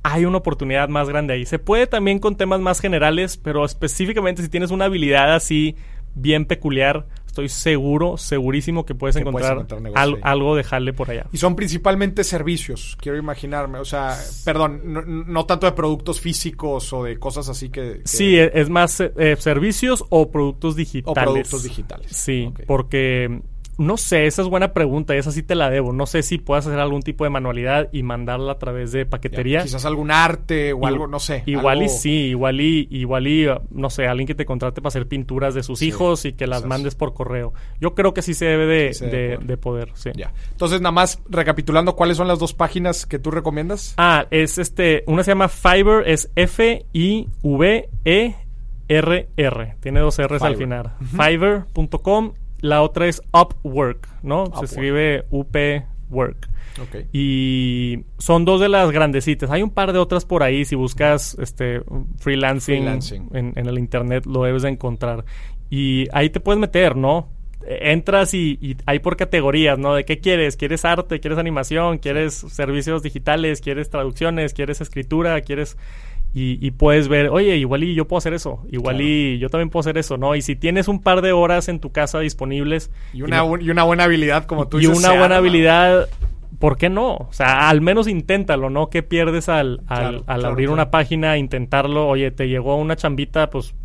[0.03, 1.45] hay una oportunidad más grande ahí.
[1.45, 5.75] Se puede también con temas más generales, pero específicamente si tienes una habilidad así
[6.15, 11.09] bien peculiar, estoy seguro, segurísimo que puedes Que encontrar, encontrar al- algo de jale por
[11.09, 11.27] allá.
[11.31, 13.79] Y son principalmente servicios, quiero imaginarme.
[13.79, 17.99] O sea, perdón, no, no tanto de productos físicos o de cosas así que...
[17.99, 21.17] que- Sí, e- es más eh, eh, servicios o productos digitales.
[21.17, 22.11] O productos digitales.
[22.11, 23.41] Sí, porque
[23.82, 25.91] no sé, esa es buena pregunta, esa sí te la debo.
[25.93, 29.09] No sé si puedas hacer algún tipo de manualidad y mandarla a través de ya,
[29.09, 29.63] paquetería.
[29.63, 31.43] Quizás algún arte o algo, no sé.
[31.45, 34.89] Igual y sí, igual y, igual y, uh, no sé, alguien que te contrate para
[34.89, 36.69] hacer pinturas de sus Sí, hijos y que las quizás.
[36.69, 37.53] mandes por correo.
[37.79, 39.47] Yo creo que sí se debe de, Sí se debe de- poder.
[39.47, 40.09] de poder, sí.
[40.15, 40.32] Ya.
[40.51, 43.95] Entonces, nada más recapitulando, ¿cuáles son las dos páginas que tú recomiendas?
[43.97, 46.29] Ah, es este, una se llama Fiverr, es
[48.89, 49.75] F-I-V-E-R-R.
[49.79, 50.91] Tiene dos R's al final.
[50.99, 52.34] Fiverr.com.
[52.62, 54.43] La otra es Upwork, ¿no?
[54.43, 54.59] Upwork.
[54.59, 56.49] Se escribe UP-Work.
[56.82, 57.07] Ok.
[57.12, 59.51] Y son dos de las grandecitas.
[59.51, 60.64] Hay un par de otras por ahí.
[60.64, 61.82] Si buscas este
[62.18, 63.30] freelancing, Freelancing.
[63.34, 65.26] En, en el internet, lo debes de encontrar.
[65.70, 67.30] Y ahí te puedes meter, ¿no?
[67.68, 69.93] Entras y, y hay por categorías, ¿no?
[69.95, 70.55] ¿De qué quieres?
[70.57, 71.20] ¿Quieres arte?
[71.20, 71.97] ¿Quieres animación?
[71.97, 73.62] ¿Quieres servicios digitales?
[73.62, 74.53] ¿Quieres traducciones?
[74.53, 75.41] ¿Quieres escritura?
[75.41, 75.78] ¿Quieres...?
[76.34, 78.63] Y, y puedes ver, oye, igual y yo puedo hacer eso.
[78.71, 79.09] Igual Claro.
[79.09, 80.34] y yo también puedo hacer eso, ¿no?
[80.36, 82.89] Y si tienes un par de horas en tu casa disponibles...
[83.13, 84.97] Y una, y una buena habilidad, como tú y dices.
[84.97, 85.36] una buena arma.
[85.38, 86.07] habilidad,
[86.57, 87.15] ¿por qué no?
[87.15, 88.89] O sea, al menos inténtalo, ¿no?
[88.89, 92.07] ¿Qué pierdes al, al, Claro, al claro, abrir una página, intentarlo?
[92.07, 93.75] Oye, te llegó una chambita, pues,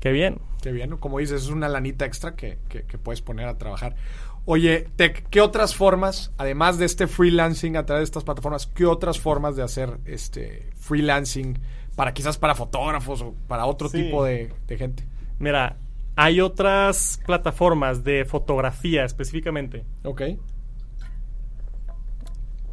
[0.00, 0.38] qué bien.
[0.62, 3.96] Qué bien, como dices, es una lanita extra que, que- que puedes poner a trabajar.
[4.44, 8.86] Oye, Tech, ¿qué otras formas, además de este freelancing a través de estas plataformas, qué
[8.86, 11.60] otras formas de hacer este freelancing
[11.94, 14.02] para quizás para fotógrafos o para otro Sí.
[14.02, 15.06] tipo de, de gente?
[15.38, 15.76] Mira,
[16.16, 19.84] hay otras plataformas de fotografía específicamente.
[20.02, 20.22] Ok.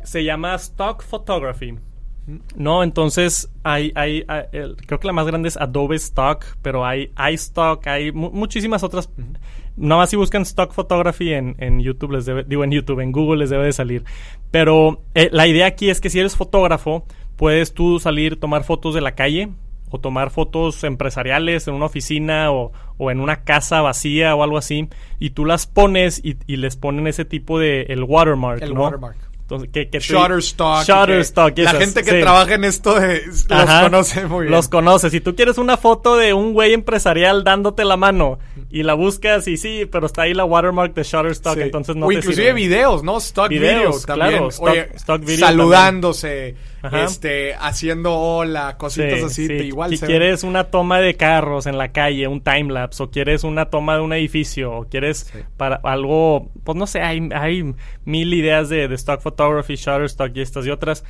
[0.03, 1.78] Se llama Stock Photography.
[2.55, 6.86] No, entonces hay, hay, hay- el- creo que la más grande es Adobe Stock, pero
[6.86, 9.09] hay iStock, hay mu- muchísimas otras.
[9.80, 13.11] Nada más si buscan Stock Photography en, en YouTube, les debe, digo en YouTube, en
[13.11, 14.03] Google les debe de salir.
[14.51, 17.05] Pero eh, la idea aquí es que si eres fotógrafo,
[17.38, 19.49] puedes tú salir, tomar fotos de la calle
[19.89, 24.57] o tomar fotos empresariales en una oficina o, o en una casa vacía o algo
[24.57, 28.75] así, y tú las pones y, y les ponen ese tipo de el watermark, El
[28.75, 28.84] ¿no?
[28.84, 29.28] watermark.
[29.50, 30.84] Entonces, que, que te- Shutterstock.
[30.86, 32.20] Shutterstock, que- La gente que sí.
[32.22, 33.82] trabaja en esto de- los Ajá.
[33.84, 34.52] conoce muy bien.
[34.52, 35.12] Los conoces.
[35.12, 38.38] Si tú quieres una foto de un güey empresarial dándote la mano
[38.70, 41.62] y la buscas y sí, pero está ahí la watermark de Shutterstock, Sí.
[41.64, 42.54] entonces no o te inclusive sirve.
[42.54, 43.18] videos, ¿no?
[43.18, 44.30] Stock Videos, también.
[44.30, 47.03] claro, stock- Oye, stock video saludándose, Ajá.
[47.03, 49.47] este, haciendo hola, cositas Sí, así.
[49.47, 49.53] sí.
[49.53, 53.43] igual si se quieres una toma de carros en la calle, un timelapse, o quieres
[53.43, 55.39] una toma de un edificio, o quieres Sí.
[55.57, 57.73] para algo, pues no sé, hay, hay
[58.05, 61.03] mil ideas de, de stock photography, Shutterstock y estas y otras.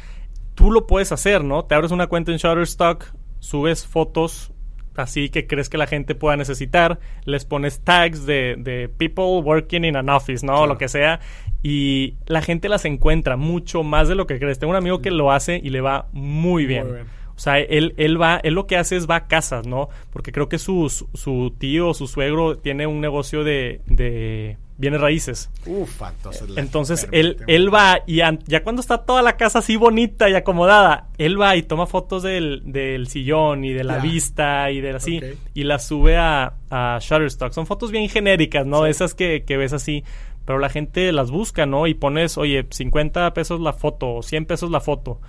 [0.55, 1.65] Tú lo puedes hacer, ¿no?
[1.65, 3.05] Te abres una cuenta en Shutterstock,
[3.39, 4.51] subes fotos
[5.00, 9.86] así que crees que la gente pueda necesitar, les pones tags de, de people working
[9.86, 10.54] in an office, ¿no?
[10.54, 10.68] Claro.
[10.68, 11.20] lo que sea.
[11.64, 14.60] Y la gente las encuentra mucho más de lo que crees.
[14.60, 16.86] Tengo un amigo que lo hace y le va muy bien.
[16.86, 17.08] Muy bien.
[17.36, 19.88] O sea, él, él va, él lo que hace es va a casas, ¿no?
[20.12, 25.00] Porque creo que su, su- tío o su suegro tiene un negocio de, de bienes
[25.02, 25.52] raíces.
[25.68, 26.50] Ufa, entonces.
[26.58, 30.34] Entonces él, él va y an- ya cuando está toda la casa así bonita y
[30.34, 34.02] acomodada, él va y toma fotos del, del sillón y de la Ya.
[34.02, 35.22] vista y de así
[35.54, 37.52] y las sube a, a Shutterstock.
[37.54, 38.86] Son fotos bien genéricas, ¿no?
[38.86, 38.90] Sí.
[38.90, 40.04] Esas que, que ves así.
[40.46, 41.86] Pero la gente las busca, ¿no?
[41.86, 45.22] Y pones, oye, 50 pesos la foto o 100 pesos la foto.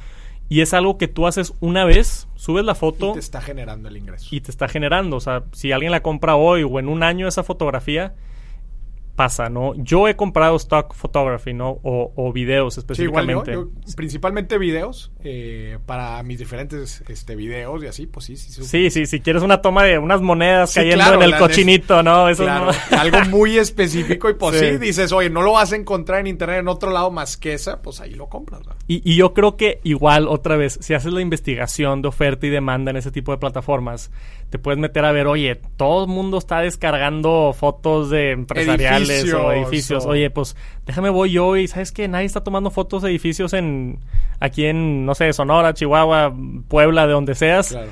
[0.48, 3.88] Y es algo que tú haces una vez, subes la Y foto te está generando
[3.88, 4.26] el ingreso.
[4.30, 5.16] y te está generando.
[5.16, 8.14] O sea, si alguien la compra hoy o en un año esa fotografía,
[9.20, 9.74] pasa, ¿no?
[9.76, 11.78] Yo he comprado stock photography, ¿no?
[11.82, 13.52] O, o videos Sí, igual yo, específicamente.
[13.52, 18.64] yo, principalmente videos, eh, para mis diferentes este, videos y así, pues sí, sí.
[18.64, 22.02] Sí, sí, si quieres una toma de unas monedas Sí, cayendo claro, en el cochinito,
[22.02, 22.30] ¿no?
[22.30, 22.98] Eso Claro, no.
[22.98, 24.70] algo muy específico y pues sí.
[24.70, 24.78] Sí.
[24.78, 27.82] dices, oye, no lo vas a encontrar en internet en otro lado más que esa,
[27.82, 28.62] pues ahí lo compras.
[28.66, 28.72] ¿no?
[28.86, 32.48] Y, y yo creo que igual, otra vez, si haces la investigación de oferta y
[32.48, 34.10] demanda en ese tipo de plataformas,
[34.48, 39.52] te puedes meter a ver, oye, todo el mundo está descargando fotos de empresariales o
[39.52, 40.56] Edificios, o- Oye, pues
[40.86, 43.98] déjame voy yo y sabes que nadie está tomando fotos de edificios en
[44.40, 46.34] aquí en, no sé, Sonora, Chihuahua,
[46.68, 47.68] Puebla, de donde seas.
[47.68, 47.88] Claro.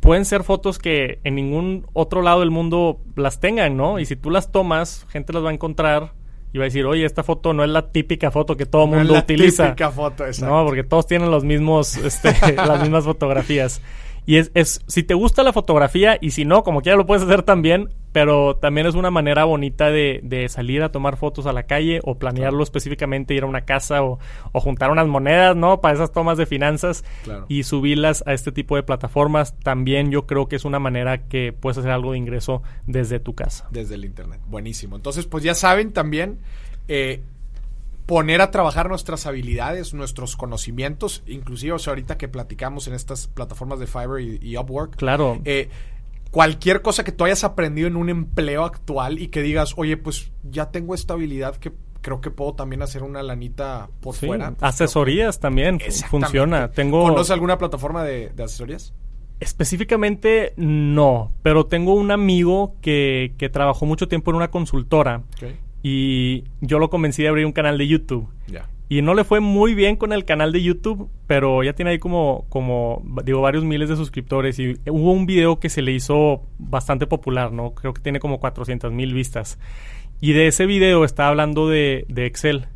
[0.00, 3.98] Pueden ser fotos que en ningún otro lado del mundo las tengan, ¿no?
[3.98, 6.12] Y si tú las tomas, gente las va a encontrar
[6.52, 8.90] y va a decir, oye, esta foto no es la típica foto que todo el
[8.90, 9.64] No es mundo la utiliza.
[9.64, 10.54] típica foto, exacto.
[10.54, 13.80] No, porque todos tienen los mismos, este, las mismas fotografías.
[14.26, 17.22] Y es, es, si te gusta la fotografía y si no, como quiera lo puedes
[17.22, 21.52] hacer también, pero también es una manera bonita de, de salir a tomar fotos a
[21.52, 24.18] la calle o planearlo específicamente, ir a una casa o,
[24.52, 25.80] o, juntar unas monedas, ¿no?
[25.80, 27.46] Para esas tomas de finanzas Claro.
[27.48, 29.54] y subirlas a este tipo de plataformas.
[29.60, 33.34] También yo creo que es una manera que puedes hacer algo de ingreso desde tu
[33.34, 33.68] casa.
[33.70, 34.40] Desde el internet.
[34.48, 34.96] Buenísimo.
[34.96, 36.38] Entonces, pues ya saben también
[36.88, 37.22] eh,
[38.06, 43.26] poner a trabajar nuestras habilidades, nuestros conocimientos, inclusive o sea, ahorita que platicamos en estas
[43.26, 44.96] plataformas de Fiverr y, y Upwork.
[44.96, 45.40] Claro.
[45.44, 45.68] eh,
[46.30, 50.30] cualquier cosa que tú hayas aprendido en un empleo actual y que digas, oye, pues
[50.44, 54.54] ya tengo esta habilidad que creo que puedo también hacer una lanita por Sí, fuera.
[54.60, 56.70] Asesorías también funciona.
[56.70, 58.92] Tengo ¿Conoces alguna plataforma de, de asesorías?
[59.40, 65.24] específicamente no, pero tengo un amigo que, que trabajó mucho tiempo en una consultora
[65.82, 68.28] y yo lo convencí de abrir un canal de YouTube.
[68.88, 71.98] Y no le fue muy bien con el canal de YouTube, pero ya tiene ahí
[71.98, 74.60] como, como, digo, varios miles de suscriptores.
[74.60, 77.74] Y hubo un video que se le hizo bastante popular, ¿no?
[77.74, 79.58] Creo que tiene como 400 mil vistas.
[80.20, 82.66] Y de ese video estaba hablando de, de Excel.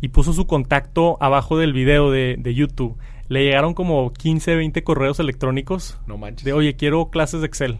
[0.00, 2.96] Y puso su contacto abajo del video de, de YouTube.
[3.28, 6.44] Le llegaron como 15, 20 correos electrónicos No manches.
[6.44, 7.78] de, oye, quiero clases de Excel.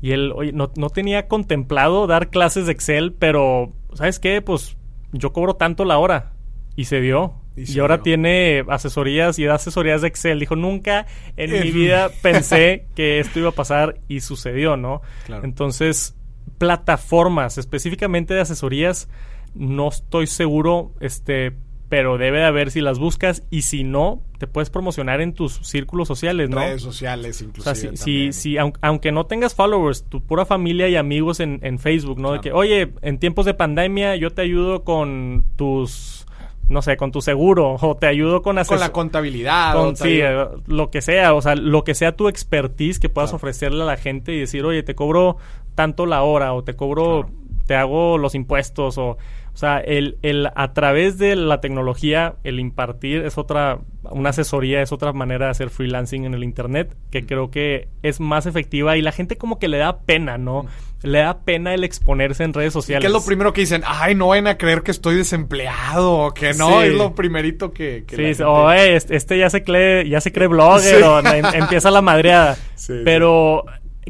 [0.00, 4.42] Y él, oye, no, no tenía contemplado dar clases de Excel, pero, ¿sabes qué?
[4.42, 4.76] Pues
[5.12, 6.32] yo cobro tanto la hora.
[6.76, 7.34] Y se dio.
[7.56, 8.04] Y ahora dio.
[8.04, 10.38] tiene asesorías y da asesorías de Excel.
[10.38, 15.02] Dijo, nunca en mi vida pensé que esto iba a pasar y sucedió, ¿no?
[15.26, 15.44] Claro.
[15.44, 16.14] Entonces,
[16.58, 19.08] plataformas específicamente de asesorías,
[19.54, 21.54] no estoy seguro, este,
[21.88, 25.54] pero debe de haber si las buscas y si no, te puedes promocionar en tus
[25.66, 26.58] círculos sociales, ¿no?
[26.58, 27.74] Redes sociales, O inclusive.
[27.74, 31.60] sea, si, si, si aun- aunque no tengas followers, tu pura familia y amigos en,
[31.62, 32.32] en Facebook, ¿no?
[32.32, 36.26] De que, oye, en tiempos de pandemia yo te ayudo con tus,
[36.68, 39.74] no sé, con tu seguro, o te ayudo con Con asesor- la contabilidad.
[39.74, 43.30] con- sí, eh, lo que sea, o sea, lo que sea tu expertise que puedas
[43.30, 43.36] Claro.
[43.36, 45.38] ofrecerle a la gente y decir, oye, te cobro
[45.74, 47.34] tanto la hora, o te cobro, Claro.
[47.66, 49.16] te hago los impuestos, o,
[49.58, 54.82] o sea, el, el a través de la tecnología, el impartir es otra, una asesoría
[54.82, 58.96] es otra manera de hacer freelancing en el internet, que creo que es más efectiva
[58.96, 60.66] y la gente como que le da pena, ¿no?
[61.02, 63.00] Le da pena el exponerse en redes ¿Y sociales.
[63.00, 63.82] qué es lo primero que dicen?
[63.84, 66.80] Ay, no vayan a creer que estoy desempleado o que no.
[66.80, 66.86] Sí.
[66.88, 68.04] Es lo primerito que.
[68.06, 71.02] que Sí, gente- o, "Eh, este, este ya se cree, ya se cree blogger Sí.
[71.02, 72.54] o em- empieza la madreada.
[72.76, 73.00] Sí, sí.
[73.04, 73.64] Pero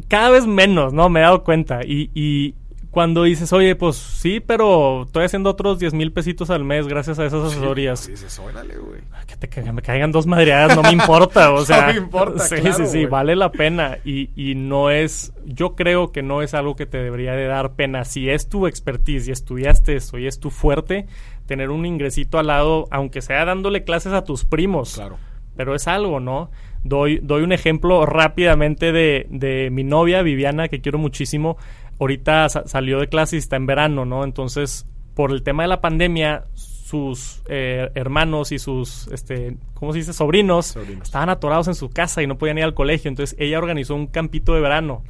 [0.08, 1.08] cada vez menos, ¿no?
[1.08, 1.80] Me he dado cuenta.
[1.86, 2.54] Y, y
[2.90, 7.18] cuando dices, oye, pues sí, pero estoy haciendo otros 10 mil pesitos al mes gracias
[7.18, 8.00] a esas asesorías.
[8.00, 9.00] Sí, dices, órale, güey.
[9.26, 11.52] Que, te, que me caigan dos madreadas, no me importa.
[11.52, 13.06] O sea, me importa, sí, claro, sí, sí, güey.
[13.06, 13.98] vale la pena.
[14.04, 17.74] Y, y no es, yo creo que no es algo que te debería de dar
[17.74, 18.04] pena.
[18.04, 21.06] Si es tu expertise y estudiaste eso y es tu fuerte,
[21.46, 25.18] tener un ingresito al lado, aunque sea dándole clases a tus primos Claro.
[25.56, 26.50] pero es algo, ¿no?
[26.84, 31.56] Doy, doy un ejemplo rápidamente de, de mi novia, Viviana, que quiero muchísimo.
[32.00, 34.24] Ahorita sa- salió de clase y está en verano, ¿no?
[34.24, 39.98] Entonces, por el tema de la pandemia, sus eh, hermanos y sus, este, ¿cómo se
[39.98, 40.12] dice?
[40.14, 41.02] Sobrinos, Sobrinos.
[41.08, 43.08] estaban atorados en su casa y no podían ir al colegio.
[43.10, 45.02] Entonces, ella organizó un campito de verano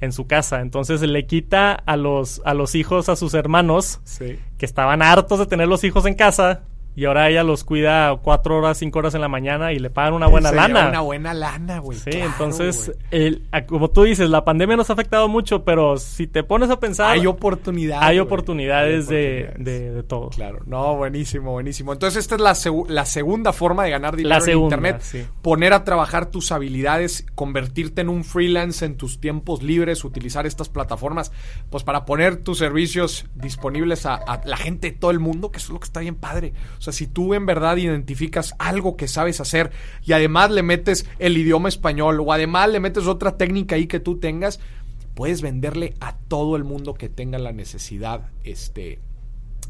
[0.00, 0.60] en su casa.
[0.60, 4.38] Entonces, le quita a los, a los hijos, a sus hermanos, Sí.
[4.58, 6.62] que estaban hartos de tener los hijos en casa
[6.96, 10.14] y ahora ella los cuida cuatro horas, cinco horas en la mañana y le pagan
[10.14, 10.88] una buena lana.
[10.90, 11.98] Una buena lana, güey.
[11.98, 16.26] Sí, claro, entonces, el- como tú dices, la pandemia nos ha afectado mucho, pero si
[16.26, 18.04] te pones a pensar, Hay oportunidades.
[18.08, 19.64] hay oportunidades, Hay de, oportunidades.
[19.64, 20.28] de- de todo.
[20.30, 21.92] Claro, no, buenísimo, buenísimo.
[21.92, 25.02] Entonces esta es la, segu- la segunda forma de ganar dinero La segunda, en Internet.
[25.02, 25.24] sí.
[25.42, 30.68] Poner a trabajar tus habilidades, convertirte en un freelance en tus tiempos libres, utilizar estas
[30.68, 31.32] plataformas,
[31.70, 35.58] pues para poner tus servicios disponibles a, a la gente de todo el mundo, que
[35.58, 36.52] eso es lo que está bien padre.
[36.84, 39.70] O sea, si tú en verdad identificas algo que sabes hacer
[40.04, 44.00] y además le metes el idioma español o además le metes otra técnica ahí que
[44.00, 44.60] tú tengas,
[45.14, 48.98] puedes venderle a todo el mundo que tenga la necesidad, este,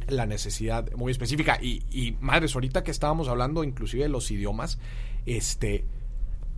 [0.09, 1.57] la necesidad muy específica.
[1.63, 4.81] Y, y madres, ahorita que estábamos hablando inclusive de los idiomas,
[5.25, 5.85] este,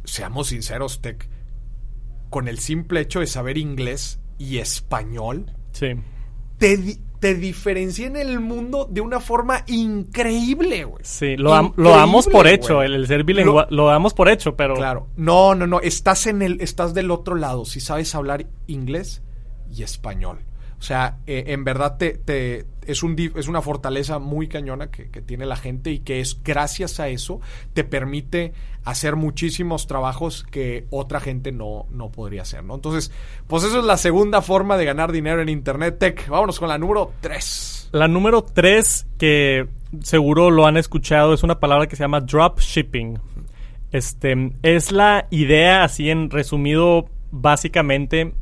[0.04, 1.28] seamos sinceros, Tech,
[2.30, 5.88] con el simple hecho de saber inglés y español, Sí.
[6.56, 11.02] te, te diferencia en el mundo de una forma increíble, güey.
[11.04, 14.56] Sí, lo, dam- lo damos por hecho, el, el ser bilingüe, lo, damos por hecho,
[14.56, 15.06] pero Claro.
[15.16, 15.80] No, no, no.
[15.80, 17.64] Estás en el, estás del otro lado.
[17.64, 19.22] Si sabes hablar inglés
[19.74, 20.38] y español.
[20.78, 25.46] O sea, eh, en verdad te, es, un, es una fortaleza muy cañona que, tiene
[25.46, 27.40] la gente y que es gracias a eso
[27.72, 28.52] te permite
[28.84, 32.74] hacer muchísimos trabajos que otra gente no, no podría hacer, ¿no?
[32.74, 33.10] Entonces,
[33.46, 36.28] pues eso es la segunda forma de ganar dinero en Internet Tech.
[36.28, 37.76] Vámonos con la número 3.
[37.92, 39.68] La número tres, que
[40.02, 43.18] seguro lo han escuchado, es una palabra que se llama dropshipping.
[43.92, 48.34] Este, es la idea, así en resumido, básicamente,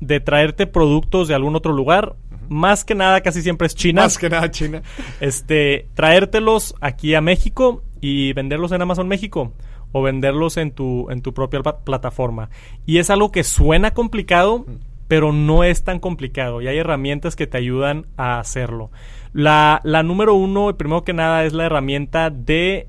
[0.00, 2.16] de traerte productos de algún otro lugar.
[2.48, 4.02] Más que nada, casi siempre es China.
[4.02, 4.82] Más que nada China.
[5.20, 9.52] Este, traértelos aquí a México y venderlos en Amazon México
[9.92, 12.50] o venderlos en tu, en tu propia plataforma.
[12.84, 14.66] Y es algo que suena complicado,
[15.08, 18.90] pero no es tan complicado y hay herramientas que te ayudan a hacerlo.
[19.32, 22.88] La, la número uno, primero que nada, es la herramienta de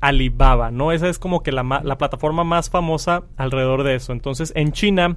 [0.00, 0.92] Alibaba, ¿no?
[0.92, 4.12] Esa es como que la, la plataforma más famosa alrededor de eso.
[4.12, 5.16] Entonces, en China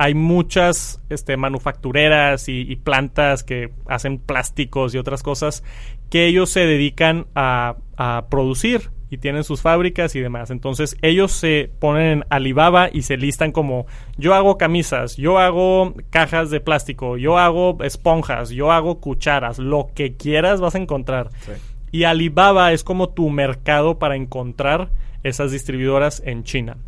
[0.00, 5.62] hay muchas este, manufactureras y, y plantas que hacen plásticos y otras cosas
[6.08, 10.50] que ellos se dedican a, a producir y tienen sus fábricas y demás.
[10.50, 13.84] Entonces ellos se ponen en Alibaba y se listan como
[14.16, 19.90] yo hago camisas, yo hago cajas de plástico, yo hago esponjas, yo hago cucharas, lo
[19.94, 21.28] que quieras vas a encontrar.
[21.40, 21.52] Sí.
[21.92, 24.88] Y Alibaba es como tu mercado para encontrar
[25.24, 26.78] esas distribuidoras en China.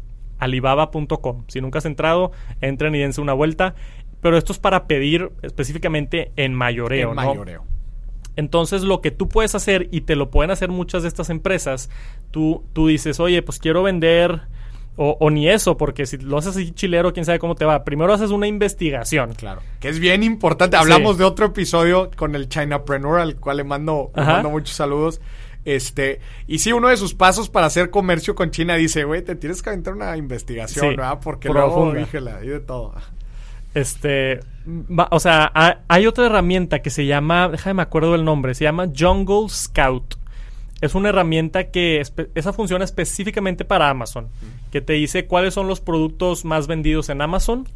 [0.43, 1.45] Alibaba.com.
[1.49, 3.75] Si nunca has entrado, entren y dense una vuelta.
[4.21, 7.23] Pero esto es para pedir específicamente en mayoreo, En ¿no?
[7.27, 7.65] mayoreo.
[8.37, 11.91] Entonces lo que tú puedes hacer, y te lo pueden hacer muchas de estas empresas,
[12.31, 14.43] tú, tú dices, oye, pues quiero vender,
[14.97, 17.85] o, o ni eso, porque si lo haces así chilero, quién sabe cómo te va.
[17.85, 19.35] Primero haces una investigación.
[19.35, 19.61] Claro.
[19.81, 20.77] Que es bien importante.
[20.77, 24.33] Hablamos de otro episodio con el Chinapreneur, al cual le mando, le Ajá.
[24.35, 25.21] mando muchos saludos.
[25.65, 29.37] Este, y sí, uno de sus pasos para hacer comercio con China dice, güey, te
[29.37, 31.21] tienes que aventar una investigación, Sí, ¿verdad?
[31.23, 31.77] Porque luego,
[32.41, 32.95] hay de todo.
[33.75, 38.25] Este, va- o sea, ha- hay otra herramienta que se llama, déjame me acuerdo del
[38.25, 40.17] nombre, se llama Jungle Scout.
[40.81, 42.03] Es una herramienta que
[42.35, 44.29] esa funciona específicamente para Amazon,
[44.73, 47.69] que te dice cuáles son los productos más vendidos en Amazon.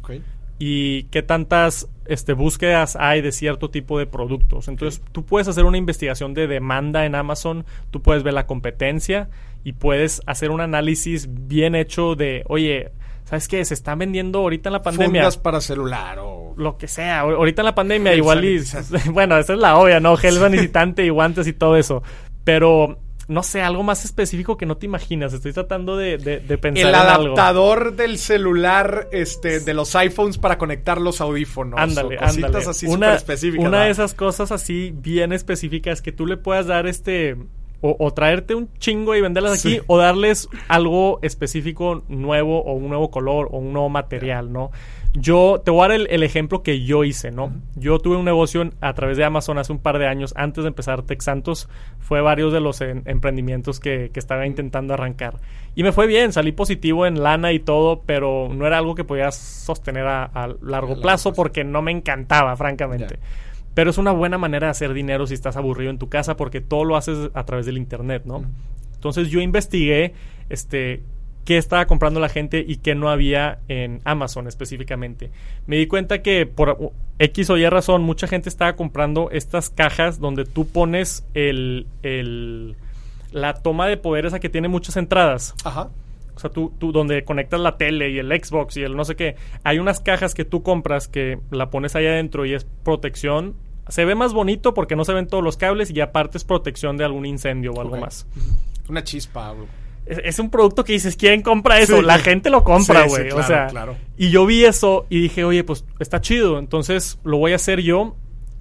[0.59, 4.67] Y qué tantas este, búsquedas hay de cierto tipo de productos.
[4.67, 9.29] Entonces, tú puedes hacer una investigación de demanda en Amazon, tú puedes ver la competencia
[9.63, 12.91] y puedes hacer un análisis bien hecho de, oye,
[13.25, 13.63] ¿sabes qué?
[13.65, 16.53] Se están vendiendo ahorita en la pandemia Fundas para celular o...
[16.57, 17.23] lo que sea.
[17.23, 18.59] Ahor- Ahorita en la pandemia igual y...
[19.11, 20.15] Bueno, esa es la obvia, ¿no?
[20.15, 22.01] Gel sanitizante y guantes y todo eso.
[22.45, 22.97] Pero,
[23.27, 25.33] no sé, algo más específico que no te imaginas.
[25.33, 27.23] Estoy tratando de, de- de pensar El en algo.
[27.25, 31.79] adaptador del celular, este, de los iPhones para conectar los audífonos.
[31.79, 32.65] Ándale, o cositas ándale.
[32.69, 33.67] así una, específicas.
[33.67, 37.35] una de esas cosas así bien específicas que tú le puedas dar este...
[37.79, 39.81] O, o traerte un chingo y venderlas aquí Sí.
[39.85, 44.71] o darles algo específico nuevo o un nuevo color o un nuevo material, ¿no?
[45.19, 47.51] Yo te voy a dar el, el ejemplo que yo hice, ¿no?
[47.75, 50.67] Yo tuve un negocio a través de Amazon hace un par de años antes de
[50.67, 51.67] empezar Tech Santos.
[51.99, 55.37] Fue varios de los en- emprendimientos que, que estaba intentando arrancar.
[55.73, 59.03] Y me fue bien, salí positivo en lana y todo, pero no era algo que
[59.05, 61.33] podías sostener a, a largo largo plazo plazo.
[61.33, 63.17] porque no me encantaba, francamente.
[63.73, 66.61] Pero es una buena manera de hacer dinero si estás aburrido en tu casa porque
[66.61, 68.43] todo lo haces a través del internet, ¿no?
[68.93, 70.13] Entonces yo investigué
[70.49, 71.01] este
[71.47, 75.31] qué estaba comprando la gente y qué no había en Amazon específicamente.
[75.65, 80.19] Me di cuenta que por X o Y razón mucha gente estaba comprando estas cajas
[80.19, 82.75] donde tú pones el, el
[83.31, 85.55] la toma de poder esa que tiene muchas entradas.
[85.63, 85.87] Ajá.
[86.35, 89.15] O sea, tú, tú donde conectas la tele y el Xbox y el no sé
[89.15, 89.37] qué.
[89.63, 93.55] Hay unas cajas que tú compras que la pones ahí adentro y es protección.
[93.87, 96.97] Se ve más bonito porque no se ven todos los cables y aparte es protección
[96.97, 98.27] de algún incendio o algo más.
[98.89, 99.51] Una chispa.
[99.51, 99.67] algo.
[100.07, 101.97] Es, un producto que dices, ¿quién compra eso?
[101.97, 103.31] Sí, la gente lo compra, Sí, sí, güey.
[103.31, 103.95] o sea, claro.
[104.17, 106.59] y yo vi eso y dije, oye, pues está chido.
[106.59, 108.15] Entonces lo voy a hacer yo.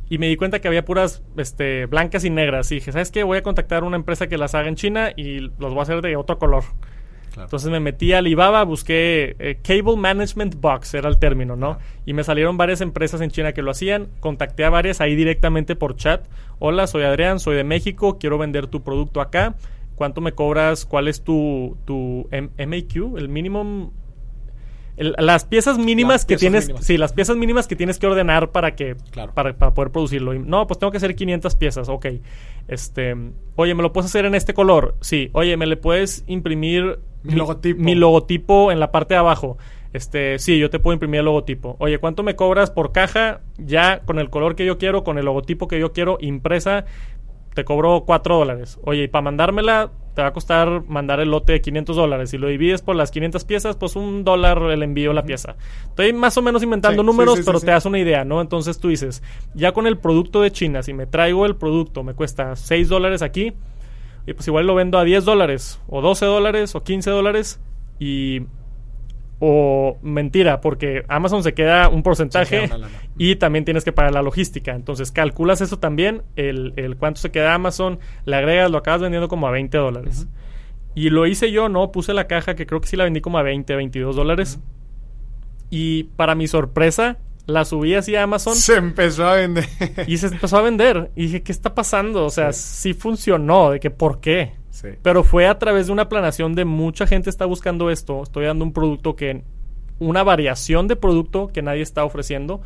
[0.08, 2.70] Y me di cuenta que había puras este, blancas y negras.
[2.70, 3.24] Y dije, ¿sabes qué?
[3.24, 5.82] Voy a contactar a una empresa que las haga en China y los voy a
[5.82, 6.64] hacer de otro color.
[7.42, 11.78] Entonces me metí a Alibaba, busqué eh, Cable Management Box, era el término, ¿no?
[12.06, 14.08] Y me salieron varias empresas en China que lo hacían.
[14.20, 16.26] Contacté a varias ahí directamente por chat.
[16.58, 19.54] Hola, soy Adrián, soy de México, quiero vender tu producto acá.
[19.96, 20.84] ¿Cuánto me cobras?
[20.86, 23.16] ¿Cuál es tu, tu M- MAQ?
[23.18, 23.90] El minimum...
[24.96, 26.66] el- las piezas mínimas Las que piezas tienes...
[26.68, 26.84] mínimas.
[26.86, 28.96] Sí, las piezas mínimas que tienes que ordenar para que...
[29.10, 29.32] Claro.
[29.34, 30.34] Para, para poder producirlo.
[30.34, 32.06] Y, no, pues tengo que hacer 500 piezas, ok.
[32.68, 33.14] Este...
[33.56, 34.96] Oye, ¿me lo puedes hacer en este color?
[35.00, 35.30] Sí.
[35.32, 36.98] Oye, ¿me le puedes imprimir...
[37.22, 37.80] Mi logotipo.
[37.82, 39.58] Mi logotipo en la parte de abajo.
[39.92, 41.74] Este, sí, yo te puedo imprimir el logotipo.
[41.80, 43.40] Oye, ¿cuánto me cobras por caja?
[43.56, 46.84] Ya con el color que yo quiero, con el logotipo que yo quiero, impresa,
[47.56, 48.78] te cobro 4 dólares.
[48.84, 52.30] Oye, y para mandármela, te va a costar mandar el lote de 500 dólares.
[52.30, 55.56] Si lo divides por las 500 piezas, pues un dólar el envío la pieza.
[55.88, 58.42] Estoy más o menos inventando Sí, números, sí, sí, pero te das una idea, ¿no?
[58.42, 59.22] Entonces tú dices,
[59.54, 63.22] ya con el producto de China, si me traigo el producto, me cuesta 6 dólares
[63.22, 63.54] aquí,
[64.26, 67.58] y pues igual lo vendo a 10 dólares, o 12 dólares, o 15 dólares,
[67.98, 68.42] y...
[69.38, 74.22] O mentira, porque Amazon se queda un porcentaje queda y también tienes que pagar la
[74.22, 74.74] logística.
[74.74, 79.28] Entonces calculas eso también, el, el cuánto se queda Amazon, le agregas, lo acabas vendiendo
[79.28, 80.26] como a 20 dólares.
[80.94, 81.92] Y lo hice yo, ¿no?
[81.92, 84.58] Puse la caja que creo que sí la vendí como a 20, 22 dólares.
[85.68, 88.54] Y para mi sorpresa, la subí así a Amazon.
[88.54, 89.66] Se empezó a vender.
[90.06, 91.10] y se empezó a vender.
[91.14, 92.24] Y dije, ¿qué está pasando?
[92.24, 93.70] O sea, sí, funcionó.
[93.70, 94.54] De que, ¿por qué?
[94.76, 94.88] Sí.
[95.02, 98.22] Pero fue a través de una planación de mucha gente está buscando esto.
[98.22, 99.42] Estoy dando un producto que...
[99.98, 102.60] Una variación de producto que nadie está ofreciendo.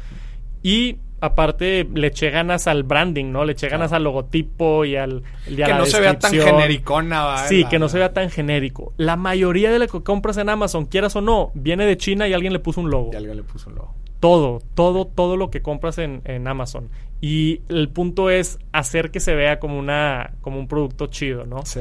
[0.64, 3.44] Y aparte le eché ganas al branding, ¿no?
[3.44, 6.32] Le eché ganas al logotipo y al y a que la no se vea tan
[6.32, 7.46] genericona, ¿va?
[7.46, 8.92] Sí, que no se vea tan genérico.
[8.96, 12.32] La mayoría de lo que compras en Amazon, quieras o no, viene de China y
[12.32, 13.10] alguien le puso un logo.
[13.12, 13.94] Y alguien le puso un logo.
[14.20, 16.90] Todo, todo, todo lo que compras en, en Amazon.
[17.22, 21.64] Y el punto es hacer que se vea como una, como un producto chido, ¿no?
[21.64, 21.80] Sí.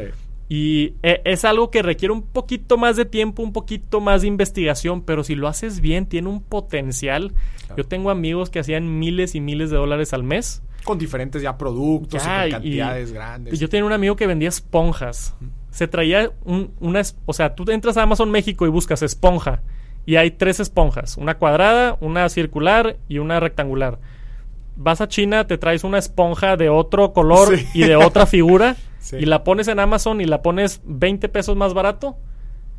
[0.51, 4.27] Y eh, es algo que requiere un poquito más de tiempo, un poquito más de
[4.29, 7.33] investigación, pero si lo haces bien, tiene un potencial.
[7.67, 7.75] Claro.
[7.77, 10.63] Yo tengo amigos que hacían miles y miles de dólares al mes.
[10.83, 13.59] Con diferentes ya productos Ya, y con y- cantidades grandes.
[13.59, 15.35] Yo tenía un amigo que vendía esponjas.
[15.71, 17.01] Se traía un- una...
[17.25, 19.61] O sea, tú entras a Amazon México y buscas esponja.
[20.09, 21.17] Y hay tres esponjas.
[21.17, 23.99] Una cuadrada, una circular y una rectangular.
[24.75, 27.67] Vas a China, te traes una esponja de otro color Sí.
[27.75, 28.75] y de otra figura.
[28.97, 29.17] Sí.
[29.17, 32.17] Y la pones en Amazon y la pones 20 pesos más barato.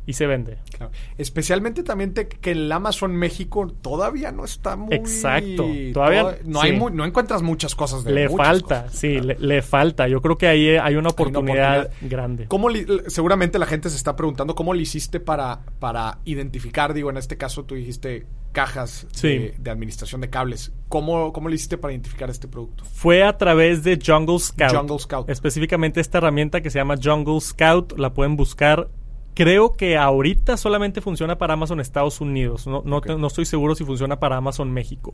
[0.05, 0.57] Y se vende.
[0.75, 0.91] Claro.
[1.17, 4.95] Especialmente también te- que el Amazon México todavía no está muy...
[4.95, 5.65] Exacto.
[5.93, 8.97] Todavía- toda- no, hay no encuentras muchas cosas de Le falta, cosas.
[8.99, 9.27] sí, Claro.
[9.27, 10.07] le, le falta.
[10.07, 12.09] Yo creo que ahí hay una oportunidad, oportunidad.
[12.09, 12.47] grande.
[12.47, 17.09] ¿Cómo li- seguramente la gente se está preguntando cómo le hiciste para, para identificar, digo,
[17.11, 19.27] en este caso tú dijiste cajas Sí.
[19.29, 20.73] de, de administración de cables.
[20.89, 22.83] ¿Cómo, ¿Cómo le hiciste para identificar este producto?
[22.83, 24.75] Fue a través de Jungle Scout.
[24.75, 25.29] Jungle Scout.
[25.29, 27.97] Específicamente esta herramienta que se llama Jungle Scout.
[27.97, 28.89] La pueden buscar.
[29.33, 32.67] Creo que ahorita solamente funciona para Amazon Estados Unidos.
[32.67, 35.13] No, no, te- no estoy seguro si funciona para Amazon México.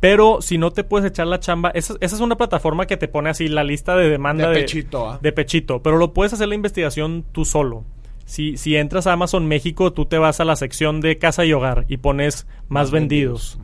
[0.00, 3.06] Pero si no te puedes echar la chamba, esa, esa es una plataforma que te
[3.06, 5.18] pone así la lista de demanda De de, pechito, ¿ah?
[5.22, 5.80] de pechito.
[5.82, 7.84] Pero lo puedes hacer la investigación tú solo.
[8.24, 11.52] Si, si entras a Amazon México, tú te vas a la sección de casa y
[11.52, 13.58] hogar y pones más, Más vendidos.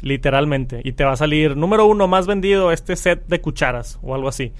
[0.00, 0.80] Literalmente.
[0.84, 4.28] Y te va a salir número uno más vendido este set de cucharas o algo
[4.28, 4.52] así.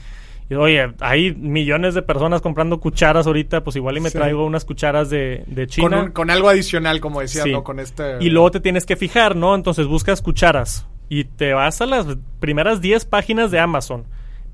[0.51, 4.19] Y oye, hay millones de personas comprando cucharas ahorita, pues igual y me Sí.
[4.19, 5.89] traigo unas cucharas de, de China.
[5.89, 7.53] Con, un- con algo adicional, como decía, Sí.
[7.53, 7.65] ¿no?
[7.65, 8.19] Con este...
[8.21, 9.55] Y luego te tienes que fijar, ¿no?
[9.55, 12.07] Entonces buscas cucharas y te vas a las
[12.41, 14.05] primeras 10 páginas de Amazon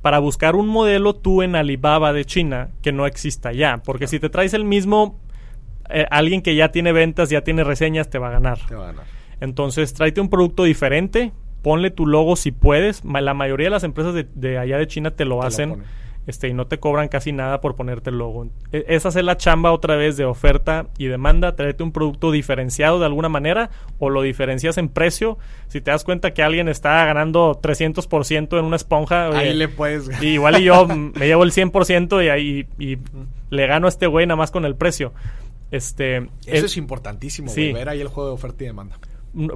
[0.00, 3.78] para buscar un modelo tú en Alibaba de China que no exista ya.
[3.84, 5.18] Porque si te traes el mismo,
[5.90, 8.58] eh, alguien que ya tiene ventas, ya tiene reseñas, te va a ganar.
[8.68, 9.04] Te va a ganar.
[9.40, 11.32] Entonces, tráete un producto diferente,
[11.62, 13.02] ponle tu logo si puedes.
[13.04, 15.82] La mayoría de las empresas de, de allá de China te lo hacen.
[16.26, 18.46] este, y no te cobran casi nada por ponerte el logo.
[18.72, 23.00] E- Es hacer la chamba otra vez de oferta y demanda, tráete un producto diferenciado
[23.00, 25.38] de alguna manera o lo diferencias en precio.
[25.68, 29.66] Si te das cuenta que alguien está ganando 300% en una esponja, oye, Ahí le
[29.68, 32.98] puedes y igual y yo me llevo el 100% y ahí y
[33.48, 35.12] le gano a este güey nada más con el precio.
[35.70, 37.72] Este, Eso el- es importantísimo, sí.
[37.72, 38.98] ver ahí el juego de oferta y demanda.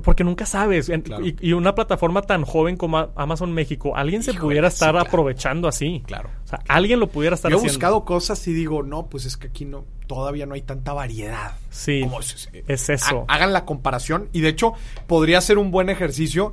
[0.03, 0.91] Porque nunca sabes.
[1.03, 1.27] Claro.
[1.27, 4.93] y, y una plataforma tan joven como Amazon México, alguien se Híjole, pudiera sí, estar
[4.93, 5.07] claro.
[5.09, 6.03] aprovechando así.
[6.07, 6.31] Claro.
[6.45, 7.75] O sea, alguien lo pudiera estar Yo he haciendo.
[7.75, 11.57] buscado cosas y digo, no, pues es que aquí no, todavía no hay tanta variedad.
[11.71, 13.25] Sí, Como es, es eso.
[13.29, 14.75] ha- hagan la comparación y de hecho
[15.07, 16.53] podría ser un buen ejercicio.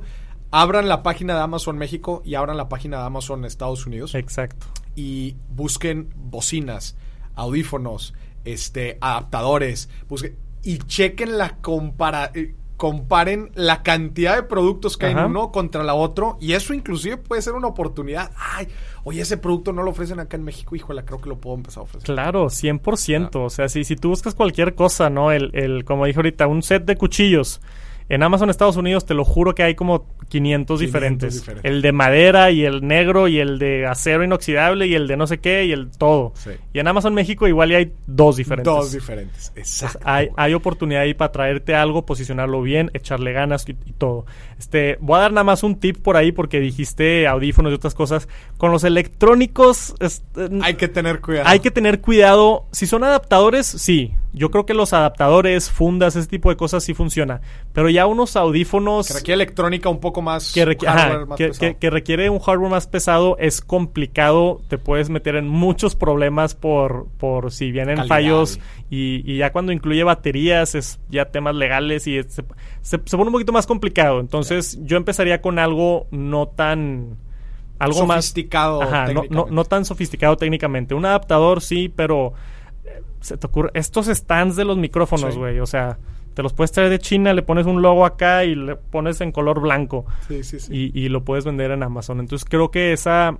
[0.50, 4.66] Abran la página de Amazon México y abran la página de Amazon Estados Unidos Exacto.
[4.94, 6.96] y busquen bocinas,
[7.36, 8.12] audífonos,
[8.44, 15.12] este, adaptadores, busquen y chequen la compara eh, comparen la cantidad de productos que hay
[15.12, 18.32] en uno contra la otro y eso inclusive puede ser una oportunidad.
[18.36, 18.66] Ay,
[19.04, 21.82] oye, ese producto no lo ofrecen acá en México, híjole, creo que lo puedo empezar
[21.82, 22.12] a ofrecer.
[22.12, 23.36] Claro, 100%.
[23.36, 25.30] O sea, si, si tú buscas cualquier cosa, ¿no?
[25.30, 27.60] El, el, como dije ahorita, un set de cuchillos.
[28.12, 31.34] En Amazon Estados Unidos te lo juro que hay como 500, 500 diferentes.
[31.40, 31.70] diferentes.
[31.70, 35.26] El de madera y el negro y el de acero inoxidable y el de no
[35.26, 36.34] sé qué y el todo.
[36.36, 36.50] Sí.
[36.74, 38.70] Y en Amazon México igual y hay dos diferentes.
[38.70, 39.48] Dos diferentes.
[39.48, 40.34] Entonces, Exacto.
[40.36, 44.26] hay, oportunidad ahí para traerte algo, posicionarlo bien, echarle ganas y, y todo.
[44.58, 47.94] Este, voy a dar nada más un tip por ahí porque dijiste audífonos y otras
[47.94, 48.28] cosas.
[48.58, 49.94] Con los electrónicos
[50.62, 51.48] Hay que tener cuidado.
[51.48, 52.66] hay que tener cuidado.
[52.72, 54.14] Si son adaptadores, sí.
[54.32, 57.40] Yo creo que los adaptadores, fundas, ese tipo de cosas sí funciona.
[57.72, 60.52] Pero ya unos audífonos Que requiere electrónica un poco más.
[60.52, 61.72] que, hardware ajá, más que- pesado.
[61.72, 64.60] que- que requiere un hardware más pesado es complicado.
[64.68, 68.60] Te puedes meter en muchos problemas por, por si vienen Calidad, fallos.
[68.90, 72.42] Y, y ya cuando incluye baterías es ya temas legales y es- se,
[72.82, 74.20] se- se pone un poquito más complicado.
[74.20, 77.16] Entonces yo empezaría con algo no tan...
[77.78, 80.94] Algo más Sofisticado Ajá, no, no, no tan sofisticado técnicamente.
[80.94, 82.32] Un adaptador sí, pero
[82.84, 85.38] eh, se te ocurre estos stands de los micrófonos, Sí.
[85.40, 85.98] güey, o sea,
[86.34, 89.32] te los puedes traer de China, le pones un logo acá y le pones en
[89.32, 90.90] color blanco Sí, sí, sí.
[90.94, 92.20] y, y lo puedes vender en Amazon.
[92.20, 93.38] Entonces creo que esa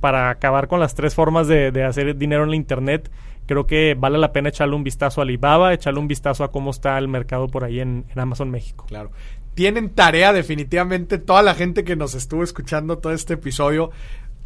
[0.00, 3.10] para acabar con las tres formas de, de hacer dinero en la internet,
[3.46, 6.72] creo que vale la pena echarle un vistazo a Alibaba, echarle un vistazo a cómo
[6.72, 8.84] está el mercado por ahí en, en Amazon México.
[8.86, 9.10] Claro.
[9.54, 13.92] Tienen tarea definitivamente toda la gente que nos estuvo escuchando todo este episodio.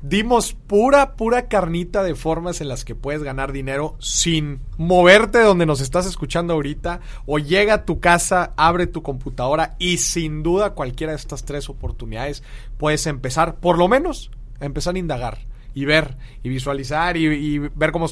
[0.00, 5.44] Dimos pura, pura carnita de formas en las que puedes ganar dinero sin moverte de
[5.44, 10.44] donde nos estás escuchando ahorita o llega a tu casa, abre tu computadora y sin
[10.44, 12.44] duda cualquiera de estas tres oportunidades
[12.76, 14.30] puedes empezar, por lo menos,
[14.60, 15.38] a empezar a indagar
[15.74, 18.06] y ver y visualizar y, ver cómo,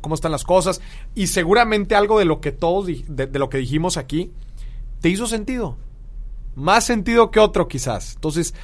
[0.00, 0.80] cómo están las cosas.
[1.16, 4.30] Y seguramente algo de lo que todos de lo que dijimos aquí
[5.00, 5.76] te hizo sentido.
[6.54, 8.14] Más sentido que otro quizás.
[8.14, 8.54] Entonces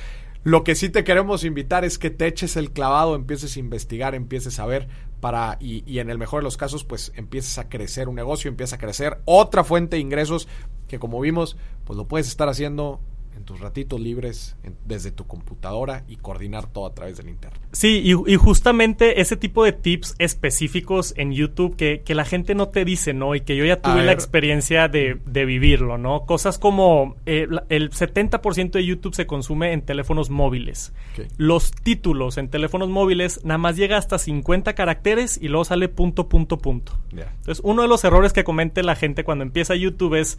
[0.48, 4.14] lo que sí te queremos invitar es que te eches el clavado empieces a investigar
[4.14, 4.88] empieces a ver
[5.20, 8.48] para y, y en el mejor de los casos pues empieces a crecer un negocio
[8.48, 10.48] empieza a crecer otra fuente de ingresos
[10.88, 12.98] que como vimos pues lo puedes estar haciendo
[13.38, 17.60] en tus ratitos libres en- desde tu computadora y coordinar todo a través del internet
[17.72, 22.54] Sí, y, y justamente ese tipo de tips específicos en YouTube que, que la gente
[22.54, 23.34] no te dice, ¿no?
[23.34, 26.24] Y que yo ya tuve la experiencia de, de vivirlo, ¿no?
[26.26, 30.92] Cosas como eh, la- el 70% de YouTube se consume en teléfonos móviles.
[31.36, 36.28] Los títulos en teléfonos móviles nada más llega hasta 50 caracteres y luego sale punto,
[36.28, 36.98] punto, punto.
[37.12, 40.38] Entonces, uno de los errores que comete la gente cuando empieza YouTube es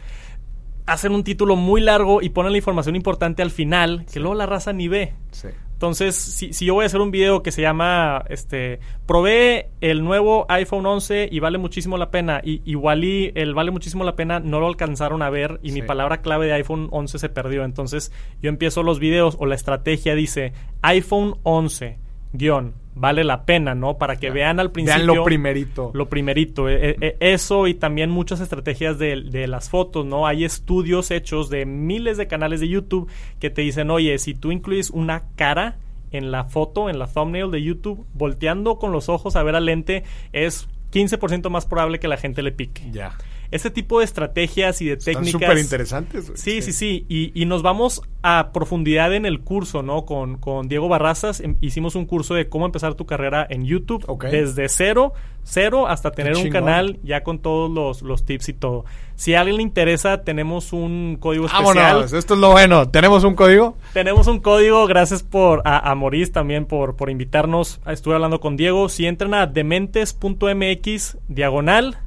[0.93, 4.45] hacer un título muy largo y ponen la información importante al final, que luego la
[4.45, 5.13] raza ni ve.
[5.31, 5.49] Sí.
[5.79, 10.03] Entonces, si, si yo voy a hacer un video que se llama, este, probé el
[10.03, 14.17] nuevo iPhone 11 y vale muchísimo la pena, y igual y el vale muchísimo la
[14.17, 17.63] pena no lo alcanzaron a ver y mi palabra clave de iPhone 11 se perdió.
[17.63, 18.11] Entonces,
[18.41, 23.97] yo empiezo los videos o la estrategia dice iPhone 11 guion vale la pena, ¿no?
[23.97, 24.33] Para que Ya.
[24.33, 25.91] vean al principio Vean lo primerito.
[25.93, 30.27] lo primerito, eh, eh, eso y también muchas estrategias de, de las fotos, ¿no?
[30.27, 33.09] Hay estudios hechos de miles de canales de YouTube
[33.39, 35.77] que te dicen, oye, si tú incluyes una cara
[36.11, 39.65] en la foto, en la thumbnail de YouTube, volteando con los ojos a ver al
[39.65, 40.03] lente,
[40.33, 42.81] es 15% más probable que la gente le pique.
[42.91, 43.13] Ya.
[43.51, 45.31] Ese tipo de estrategias y de Están técnicas...
[45.41, 46.25] súper interesantes.
[46.27, 46.37] güey.
[46.37, 47.05] Sí, sí, sí.
[47.09, 50.05] Y, y nos vamos a profundidad en el curso, ¿no?
[50.05, 54.03] Con, con Diego Barrazas em- hicimos un curso de cómo empezar tu carrera en YouTube.
[54.07, 54.25] Ok.
[54.25, 58.85] Desde cero, cero hasta tener un canal ya con todos los, los tips y todo.
[59.15, 61.75] Si a alguien le interesa, tenemos un código especial.
[61.75, 62.87] Vámonos, esto es lo bueno.
[62.89, 63.75] ¿Tenemos un código?
[63.93, 67.81] Tenemos un código, gracias por a, a Maurice también por, por invitarnos.
[67.87, 68.89] Estuve hablando con Diego.
[68.89, 71.97] Si entran a dementes.mx, diagonal,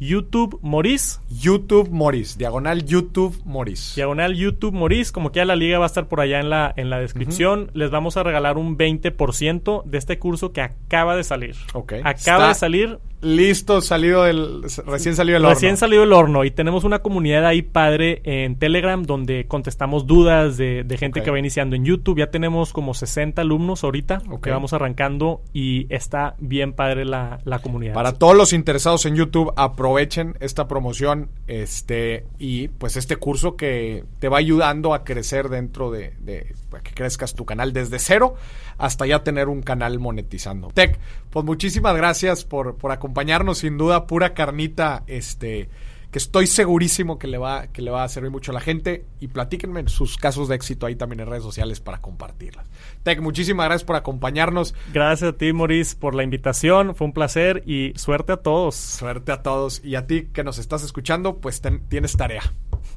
[0.00, 3.92] YouTube Maurice, YouTube Moris, diagonal YouTube Moris.
[3.94, 6.72] Diagonal YouTube Moris, como que ya la liga va a estar por allá en la,
[6.76, 7.70] en la descripción.
[7.74, 11.54] Les vamos a regalar un 20% de este curso que acaba de salir.
[11.74, 11.92] Ok.
[12.02, 15.54] Acaba Está de salir, Listo, salido del, recién salido del horno.
[15.54, 16.42] recién salido del horno.
[16.46, 21.30] Y tenemos una comunidad ahí padre en Telegram donde contestamos dudas de, de gente que
[21.30, 22.18] va iniciando en YouTube.
[22.20, 24.44] Ya tenemos como 60 alumnos ahorita Ok.
[24.44, 27.92] que vamos arrancando y está bien padre la, la comunidad.
[27.92, 34.04] Para todos los interesados en YouTube, aprovechen esta promoción este y pues este curso que
[34.18, 38.34] te va ayudando a crecer dentro de, de a que crezcas tu canal desde cero
[38.78, 40.68] hasta ya tener un canal monetizando.
[40.68, 40.98] Tech,
[41.30, 45.68] pues muchísimas gracias por, por acompañarnos, sin duda, pura carnita, este
[46.10, 49.06] que estoy segurísimo que le va que le va a servir mucho a la gente
[49.20, 52.66] y platíquenme sus casos de éxito ahí también en redes sociales para compartirlas.
[53.02, 54.74] Tech, muchísimas gracias por acompañarnos.
[54.92, 56.94] Gracias a ti, Maurice, por la invitación.
[56.94, 58.74] Fue un placer y suerte a todos.
[58.74, 59.84] Suerte a todos.
[59.84, 62.42] Y a ti que nos estás escuchando, pues ten- tienes tarea.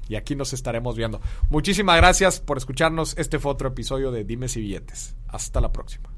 [0.10, 1.22] Y aquí nos estaremos viendo.
[1.50, 3.16] Muchísimas gracias por escucharnos.
[3.18, 5.16] Este fue otro episodio de Dimes y Billetes.
[5.28, 6.13] Hasta la próxima.